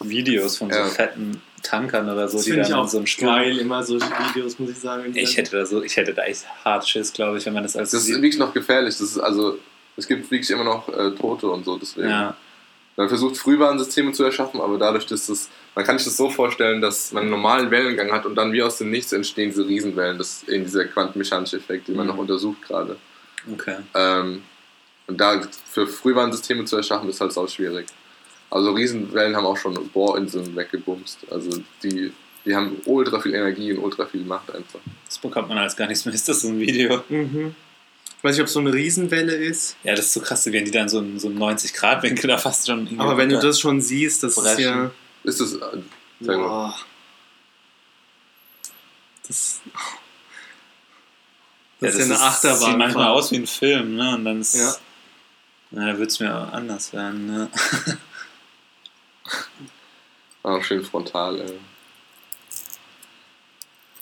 [0.00, 0.86] Videos von so Ja.
[0.86, 3.34] fetten Tankern oder so, Das die dann ich in auch so einem Sturm.
[3.34, 5.12] geil, immer solche Videos, muss ich sagen.
[5.16, 7.76] Ich hätte da so, ich hätte da echt hart Schiss, glaube ich, wenn man das
[7.76, 8.16] als Das ist sieht.
[8.16, 8.94] wirklich noch gefährlich.
[8.98, 9.58] Das ist also,
[9.96, 12.08] es gibt wirklich immer noch äh, Tote und so, deswegen.
[12.08, 12.36] Ja,
[12.96, 16.80] Man versucht Frühwarnsysteme zu erschaffen, aber dadurch, dass das, man kann sich das so vorstellen,
[16.80, 20.18] dass man einen normalen Wellengang hat und dann wie aus dem Nichts entstehen diese Riesenwellen.
[20.18, 22.12] Das ist eben dieser quantenmechanische Effekt, den man Mhm.
[22.12, 22.96] noch untersucht gerade.
[23.52, 23.76] okay.
[23.94, 24.42] Ähm,
[25.08, 25.40] und da
[25.70, 27.86] für Frühwarnsysteme zu erschaffen, ist halt auch schwierig.
[28.52, 31.20] Also Riesenwellen haben auch schon Bohrinseln weggebumst.
[31.30, 31.50] Also
[31.82, 32.12] die,
[32.44, 34.78] die haben ultra viel Energie und ultra viel Macht einfach.
[35.06, 36.14] Das bekommt man als gar nichts mehr.
[36.14, 37.02] Ist das so ein Video?
[37.08, 37.54] Mhm.
[38.18, 40.64] Ich weiß nicht, ob es so eine Riesenwelle ist, Ja, das ist so krass, wenn
[40.66, 43.80] die dann so einen so einen 90-Grad-Winkel da fast schon aber wenn du das schon
[43.80, 44.60] siehst, das ist Brechen.
[44.62, 44.90] ja.
[45.24, 45.54] Ist das.
[45.54, 45.58] Äh,
[46.20, 46.46] sag mal.
[46.46, 46.74] Boah.
[49.26, 49.60] Das,
[51.80, 52.78] Ja, das ist ja eine Das sieht Achterbahn.
[52.78, 54.14] manchmal aus wie ein Film, ne?
[54.14, 54.54] Und dann ist.
[54.54, 54.74] Ja.
[55.72, 57.48] Na, da wird es mir auch anders werden, ne?
[60.44, 61.58] Ah, schön frontal, ey.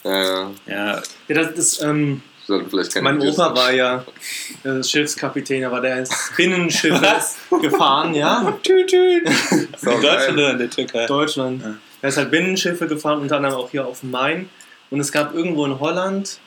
[0.04, 0.50] Ja, ja.
[0.66, 2.22] Ja, Ja, das ist, ähm,
[3.02, 4.04] mein Opa war ja
[4.64, 8.58] äh, Schiffskapitän, aber der ist Binnenschiffes gefahren, ja.
[8.62, 9.28] tüt, tüt.
[9.78, 11.06] So in Deutschland oder in der Türkei?
[11.06, 11.62] Deutschland.
[11.62, 11.74] Ja.
[12.02, 14.48] Er ist halt Binnenschiffe gefahren, unter anderem auch hier auf dem Main.
[14.90, 16.38] Und es gab irgendwo in Holland,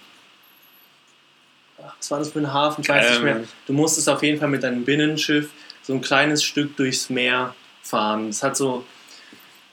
[1.85, 3.43] ach, was war das für ein Hafen, ich weiß Geil, nicht mehr.
[3.67, 5.51] Du musstest auf jeden Fall mit deinem Binnenschiff
[5.83, 7.53] so ein kleines Stück durchs Meer
[7.83, 8.29] fahren.
[8.29, 8.83] Es hat so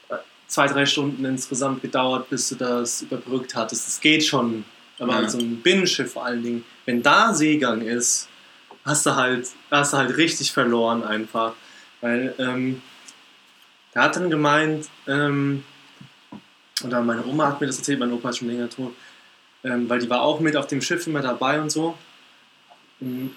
[0.09, 0.15] äh,
[0.47, 3.87] zwei, drei Stunden insgesamt gedauert, bis du das überbrückt hattest.
[3.87, 4.63] Es geht schon,
[4.99, 5.29] aber Ja.
[5.29, 8.27] so ein Binnenschiff vor allen Dingen, wenn da Seegang ist,
[8.85, 11.53] hast du halt, hast du halt richtig verloren einfach.
[12.01, 12.81] Weil ähm,
[13.95, 15.63] der hat dann gemeint, ähm,
[16.83, 18.93] oder meine Oma hat mir das erzählt, mein Opa ist schon länger tot,
[19.63, 21.95] ähm, weil die war auch mit auf dem Schiff immer dabei und so.
[22.99, 23.31] Mhm.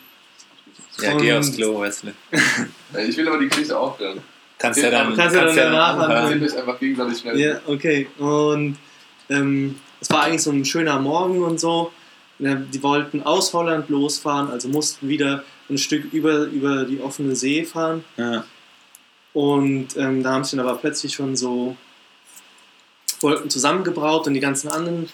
[1.01, 2.15] Ja, geh aufs Klo, Wesley.
[3.09, 4.23] Ich will aber die Geschichte auch hören.
[4.59, 6.33] Kannst ja dann, Kannst ja dann danach anhören.
[6.33, 7.39] Erzählt euch einfach gegenseitig schnell.
[7.39, 8.09] Ja, okay.
[8.19, 8.77] Und
[9.29, 11.93] ähm, es war eigentlich so ein schöner Morgen und so.
[12.39, 17.65] Die wollten aus Holland losfahren, also mussten wieder ein Stück über, über die offene See
[17.65, 18.05] fahren.
[18.17, 18.45] Ja.
[19.33, 21.77] Und ähm, da haben sich dann aber plötzlich schon so
[23.21, 25.09] Wolken zusammengebraut und die ganzen anderen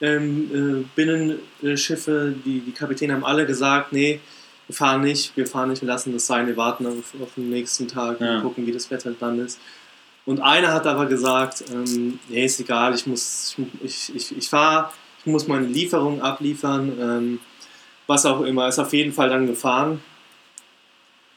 [0.00, 4.20] ähm, äh, Binnenschiffe, die, die Kapitäne haben alle gesagt, nee,
[4.68, 7.50] wir fahren nicht, wir fahren nicht, wir lassen das sein, wir warten auf, auf den
[7.50, 8.36] nächsten Tag Ja.
[8.36, 9.58] und gucken, wie das Wetter dann ist.
[10.26, 14.90] Und einer hat aber gesagt, ähm, nee, ist egal, ich muss, ich, ich, ich fahre,
[15.20, 17.40] ich muss meine Lieferung abliefern, ähm,
[18.06, 20.02] was auch immer, ist auf jeden Fall dann gefahren.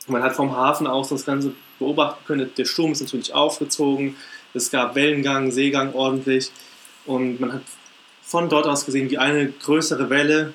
[0.07, 2.49] Man hat vom Hafen aus das Ganze beobachten können.
[2.57, 4.15] Der Sturm ist natürlich aufgezogen.
[4.53, 6.49] Es gab Wellengang, Seegang ordentlich.
[7.05, 7.61] Und man hat
[8.21, 10.53] von dort aus gesehen, wie eine größere Welle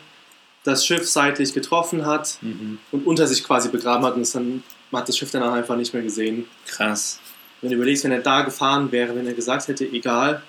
[0.65, 2.79] das Schiff seitlich getroffen hat Mhm.
[2.93, 4.15] und unter sich quasi begraben hat.
[4.15, 6.47] Und es dann, man hat das Schiff danach einfach nicht mehr gesehen.
[6.67, 7.21] Krass.
[7.61, 10.43] Wenn du überlegst, wenn er da gefahren wäre, wenn er gesagt hätte, egal,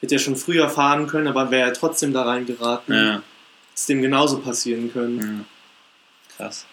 [0.00, 3.22] hätte er schon früher fahren können, aber wäre er trotzdem da reingeraten, Ja.
[3.74, 5.18] ist dem genauso passieren können.
[5.20, 5.44] ja.
[6.36, 6.66] Krass.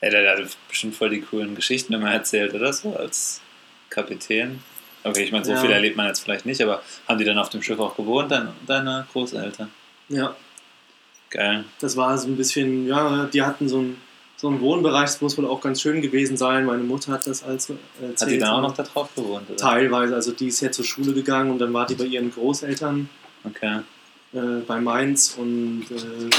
[0.00, 3.40] Ey, der hat bestimmt voll die coolen Geschichten immer erzählt, oder so, als
[3.88, 4.60] Kapitän.
[5.04, 5.60] Okay, ich meine, so Ja.
[5.60, 8.30] viel erlebt man jetzt vielleicht nicht, aber haben die dann auf dem Schiff auch gewohnt,
[8.30, 9.70] dein, deine Großeltern?
[10.08, 10.34] Ja,
[11.32, 11.64] Geil.
[11.80, 13.96] das war so ein bisschen, ja, die hatten so einen,
[14.36, 16.64] so einen Wohnbereich, das muss wohl auch ganz schön gewesen sein.
[16.66, 17.70] Meine Mutter hat das als
[18.00, 18.20] erzählt.
[18.20, 19.56] Hat die dann auch noch da drauf gewohnt, oder?
[19.56, 23.08] Teilweise, also die ist ja zur Schule gegangen und dann war die bei ihren Großeltern
[23.44, 23.80] Okay.
[24.34, 26.30] äh, bei Mainz und äh,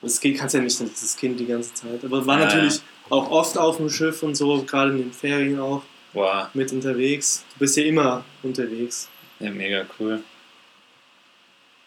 [0.00, 2.04] das geht, kannst ja nicht das Kind die ganze Zeit.
[2.04, 2.80] Aber war Ja, natürlich ja.
[3.10, 5.82] auch oft auf dem Schiff und so, gerade in den Ferien auch
[6.12, 6.46] Wow.
[6.54, 7.44] mit unterwegs.
[7.54, 9.08] Du bist ja immer unterwegs.
[9.40, 10.22] Ja, mega cool.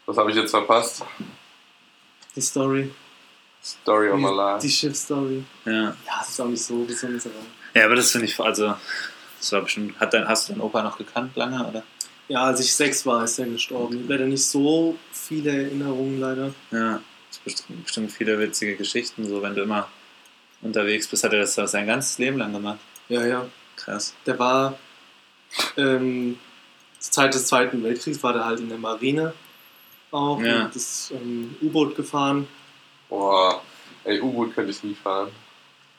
[0.07, 1.03] Was habe ich jetzt verpasst?
[2.35, 2.91] Die Story.
[3.63, 4.61] Story of my Die, life.
[4.61, 5.43] die Schiffsstory.
[5.65, 5.71] Ja.
[5.73, 7.25] Ja, das ist auch nicht so besonders.
[7.25, 7.35] Aber
[7.73, 8.75] Ja, aber das finde ich, also,
[9.39, 11.83] das war bestimmt, hat dein, hast du deinen Opa noch gekannt lange, oder?
[12.29, 13.95] ja, als ich sechs war, ist er gestorben.
[13.95, 16.53] Ich habe leider nicht so viele Erinnerungen, leider.
[16.71, 17.01] Ja.
[17.83, 19.87] Bestimmt viele witzige Geschichten, so wenn du immer
[20.61, 22.79] unterwegs bist, hat er das sein ganzes Leben lang gemacht.
[23.09, 23.45] Ja, ja.
[23.75, 24.13] Krass.
[24.25, 24.77] Der war
[25.77, 26.37] ähm,
[26.99, 29.33] zur Zeit des Zweiten Weltkriegs war der halt in der Marine
[30.11, 30.65] auch Ja.
[30.65, 32.47] und das ähm, U-Boot gefahren.
[33.09, 33.61] Boah,
[34.03, 35.29] ey, U-Boot könnte ich nie fahren.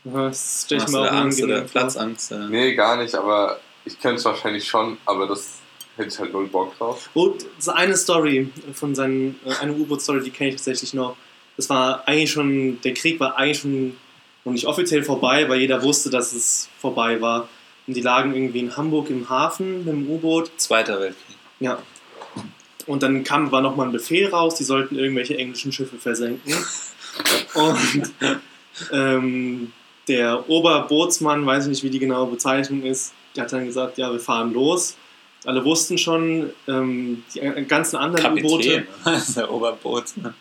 [0.05, 1.61] Ja, Das stelle ich Hast mir du auch Angst oder.
[1.63, 2.33] Platzangst?
[2.33, 2.49] Oder?
[2.49, 5.55] Nee, gar nicht, aber ich könnte es wahrscheinlich schon, aber das
[5.97, 7.11] hätte ich halt null Bock drauf.
[7.15, 11.17] Und so eine Story von seinen, äh, eine U-Boot-Story, die kenne ich tatsächlich noch.
[11.57, 13.97] Das war eigentlich schon, der Krieg war eigentlich schon
[14.45, 17.49] noch nicht offiziell vorbei, weil jeder wusste, dass es vorbei war.
[17.87, 20.51] Und die lagen irgendwie in Hamburg im Hafen mit dem U-Boot.
[20.59, 21.37] Zweiter Weltkrieg.
[21.59, 21.79] Ja.
[22.89, 26.55] Und dann kam, war nochmal ein Befehl raus, die sollten irgendwelche englischen Schiffe versenken.
[27.55, 28.13] Und
[28.93, 29.73] ähm,
[30.09, 34.11] der Oberbootsmann, weiß ich nicht, wie die genaue Bezeichnung ist, der hat dann gesagt, ja,
[34.11, 34.97] wir fahren los.
[35.45, 40.35] Alle wussten schon, ähm, die ganzen anderen U-Boote, Kapitän, das ist der Oberbootsmann.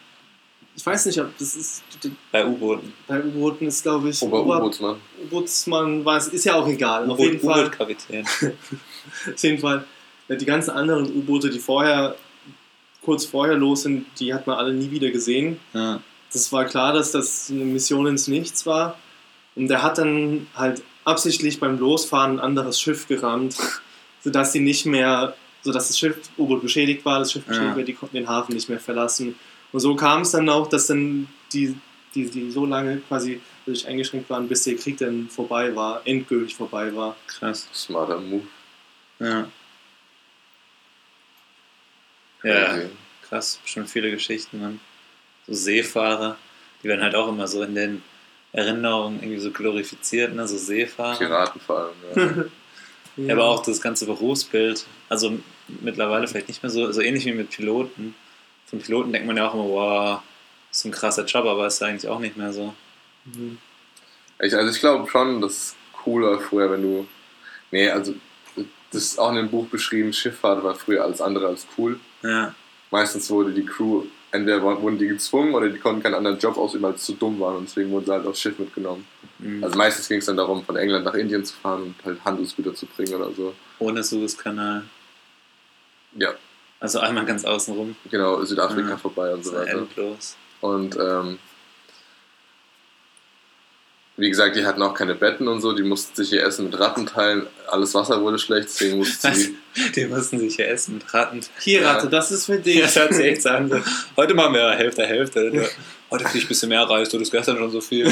[0.75, 1.83] ich weiß nicht, ob das ist,
[2.31, 2.93] Bei U-Booten.
[3.07, 4.95] bei U-Booten ist, glaube ich, Ober-U-Bootsmann.
[5.21, 7.09] Oberbootsmann, weiß, ist ja auch egal.
[7.09, 7.65] Auf jeden Fall.
[7.65, 8.25] U-Boot-Kapitän.
[9.33, 9.83] Auf jeden Fall.
[10.29, 12.15] Die ganzen anderen U-Boote, die vorher,
[13.07, 15.61] kurz vorher los sind, die hat man alle nie wieder gesehen.
[15.73, 16.01] Ja.
[16.33, 18.97] Das war klar, dass das eine Mission ins Nichts war.
[19.55, 23.55] Und der hat dann halt absichtlich beim Losfahren ein anderes Schiff gerammt,
[24.23, 27.77] sodass sie nicht mehr, sodass das Schiff, U-Boot beschädigt war, das Schiff beschädigt Ja.
[27.77, 29.35] war, die konnten den Hafen nicht mehr verlassen.
[29.71, 31.75] Und so kam es dann auch, dass dann die,
[32.13, 36.55] die, die so lange quasi dadurch eingeschränkt waren, bis der Krieg dann vorbei war, endgültig
[36.55, 37.15] vorbei war.
[37.27, 37.69] Krass.
[37.73, 38.43] Smarter Move.
[39.19, 39.47] Ja.
[42.43, 42.89] Ja, Crazy.
[43.27, 43.59] krass.
[43.63, 44.79] Bestimmt viele Geschichten, Mann.
[45.47, 46.37] So Seefahrer,
[46.83, 48.03] die werden halt auch immer so in den
[48.53, 50.47] Erinnerungen irgendwie so glorifiziert, ne?
[50.47, 51.17] So Seefahrer.
[51.17, 51.93] Piraten vor allem.
[52.37, 52.43] Ja.
[53.19, 55.39] Ja, aber auch das ganze Berufsbild, also
[55.81, 58.13] mittlerweile vielleicht nicht mehr so, so ähnlich wie mit Piloten.
[58.67, 60.21] Von Piloten denkt man ja auch immer, wow,
[60.69, 62.75] ist ein krasser Job, aber ist eigentlich auch nicht mehr so.
[63.25, 63.57] Mhm.
[64.39, 67.07] Ich, also ich glaube schon, das ist cooler früher, wenn du.
[67.71, 68.13] Nee, also
[68.91, 71.99] das ist auch in dem Buch beschrieben, Schifffahrt war früher alles andere als cool.
[72.23, 72.53] Ja,
[72.89, 76.83] Meistens wurde die Crew entweder wurden die gezwungen oder die konnten keinen anderen Job ausüben,
[76.83, 79.05] weil sie zu dumm waren und deswegen wurden sie halt aufs Schiff mitgenommen.
[79.39, 79.63] Mhm.
[79.63, 82.73] Also meistens ging es dann darum, von England nach Indien zu fahren und halt Handelsgüter
[82.75, 83.53] zu bringen oder so.
[83.79, 84.83] Ohne Suezkanal.
[86.15, 86.33] Ja,
[86.79, 87.95] Also einmal ganz außen rum.
[88.09, 88.97] genau, Südafrika Ja.
[88.97, 89.79] vorbei und so So weiter.
[89.79, 90.35] endlos.
[90.61, 91.39] Und ähm,
[94.19, 96.79] wie gesagt, die hatten auch keine Betten und so, die mussten sich ihr Essen mit
[96.79, 97.45] Ratten teilen.
[97.67, 99.37] Alles Wasser wurde schlecht, deswegen mussten Was?
[99.37, 99.55] sie.
[99.95, 101.39] Die mussten sich hier essen mit Ratten.
[101.59, 101.91] Hier, Ja.
[101.91, 102.81] Ratte, das ist für dich.
[102.81, 103.69] Das hört sich echt an.
[103.69, 103.79] So,
[104.15, 105.69] Heute machen wir Hälfte, Hälfte.
[106.09, 108.11] Heute krieg ich ein bisschen mehr Reis, du das gestern schon so viel.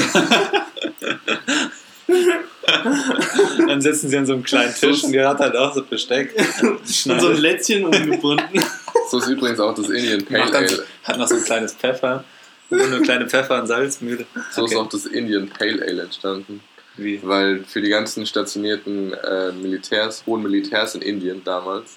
[3.66, 6.34] Dann sitzen sie an so einem kleinen Tisch und die hat halt auch so Besteck.
[6.62, 8.62] Und so ein Lätzchen umgebunden.
[9.10, 10.84] So ist übrigens auch das Indian Pale Ale.
[11.04, 12.24] hat noch so ein kleines Pfeffer.
[12.70, 14.26] So eine kleine Pfeffer- und Salzmühle.
[14.52, 14.76] So ist Okay.
[14.76, 16.60] auch das Indian Pale Ale entstanden.
[16.96, 17.20] Wie?
[17.22, 21.96] Weil für die ganzen stationierten äh, Militärs, hohen Militärs in Indien damals,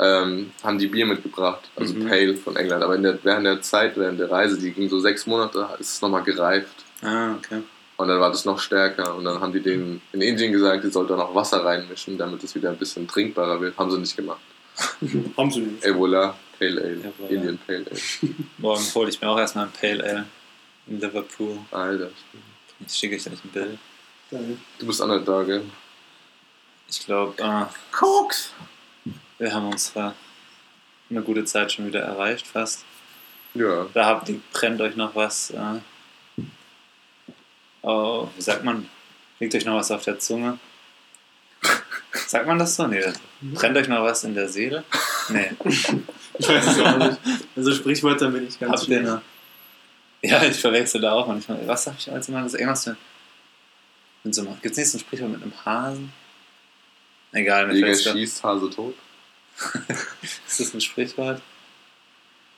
[0.00, 2.06] ähm, haben die Bier mitgebracht, also Mhm.
[2.08, 2.84] Pale von England.
[2.84, 6.02] Aber der, während der Zeit, während der Reise, die ging so sechs Monate, ist es
[6.02, 6.84] nochmal gereift.
[7.02, 7.62] Ah, okay.
[7.96, 9.16] Und dann war das noch stärker.
[9.16, 12.44] Und dann haben die denen in Indien gesagt, die sollten da noch Wasser reinmischen, damit
[12.44, 13.76] es wieder ein bisschen trinkbarer wird.
[13.76, 14.40] Haben sie nicht gemacht.
[15.36, 15.84] Haben sie nicht.
[15.84, 17.30] Ebola, Pale Ale, Ebola.
[17.30, 18.00] Indian Pale Ale.
[18.58, 20.26] Morgen hole ich mir auch erstmal ein Pale Ale
[20.86, 21.58] in Liverpool.
[21.70, 22.10] Alter,
[22.80, 23.78] Jetzt schicke ich euch ein Bild.
[24.30, 25.64] du bist auch nicht da, gell?
[26.88, 28.52] Ich glaube, äh, Koks!
[29.38, 30.14] wir haben unsere
[31.10, 32.84] eine gute Zeit schon wieder erreicht fast.
[33.54, 35.50] Ja, Da habt ihr, brennt euch noch was.
[35.50, 35.80] Äh,
[37.82, 38.88] oh, wie sagt man?
[39.40, 40.58] Liegt euch noch was auf der Zunge?
[42.26, 42.86] Sagt man das so?
[42.86, 43.04] Nee.
[43.40, 44.84] Brennt euch noch was in der Seele?
[45.28, 45.50] Nee.
[46.38, 47.18] Ich weiß es auch nicht.
[47.56, 49.22] Also Sprichwörter bin ich ganz eine?
[50.22, 51.66] Ja, ich verwechsel da auch manchmal.
[51.66, 52.60] Was habe ich als immer gesagt?
[52.60, 52.96] Irgendwas für.
[54.24, 56.12] So, Gibt es nicht so ein Sprichwort mit einem Hasen?
[57.32, 58.94] Egal, mir Jäger schießt, Hase tot.
[60.46, 61.40] Ist das ein Sprichwort?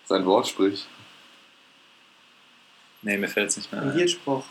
[0.05, 0.87] Sein Wort spricht.
[3.03, 3.97] Nee, mir fällt es nicht mehr Ein ein.
[3.97, 4.45] Widerspruch.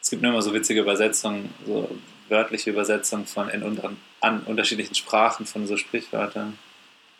[0.00, 1.88] Es gibt nur immer so witzige Übersetzungen, so
[2.28, 6.58] wörtliche Übersetzungen von in unter, an unterschiedlichen Sprachen von so Sprichwörtern.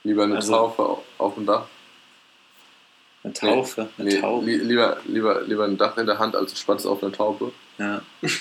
[0.05, 1.67] Lieber eine Also- Taufe auf, dem Dach.
[3.25, 4.45] Eine Taufe, eine Nee, Taube.
[4.47, 7.53] li lieber, lieber, lieber ein Dach in der Hand als ein Spatz auf einer Taube.
[7.79, 8.03] Ja.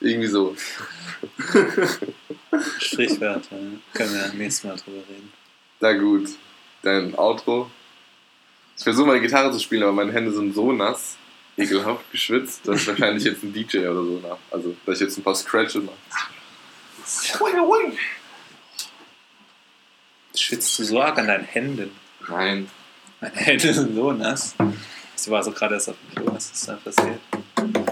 [0.00, 0.54] Irgendwie so.
[2.78, 3.56] Sprichwörter.
[3.56, 3.68] ja.
[3.94, 5.32] Können wir nächstes Mal drüber reden.
[5.80, 6.28] Na gut.
[6.82, 7.70] Dein Outro.
[8.76, 11.16] Ich versuche mal Gitarre zu spielen, aber meine Hände sind so nass,
[11.56, 14.38] ekelhaft geschwitzt, dass wahrscheinlich jetzt ein DJ oder so nach.
[14.50, 15.96] Also, dass ich jetzt ein paar Scratches mache.
[20.34, 21.90] Schwitzt du so arg an deinen Händen?
[22.28, 22.68] Nein.
[23.20, 24.54] Meine Hände sind so nass.
[25.16, 27.18] Ich war so gerade erst auf dem Klo, was ist da passiert?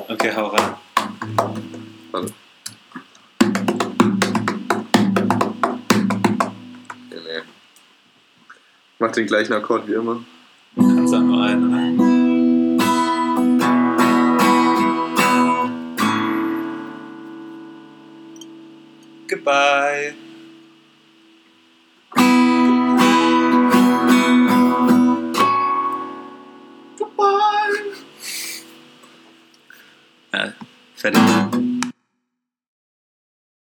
[0.09, 0.75] Okay, hau rein.
[2.11, 2.33] Warte.
[7.11, 7.41] Nee, nee.
[7.41, 10.23] Ich mach den gleichen Akkord wie immer.
[10.77, 11.84] Kannst auch nur einen, oder?
[19.45, 20.15] Goodbye.
[30.33, 30.53] Uh, Goodbye.
[30.97, 31.64] Fertig.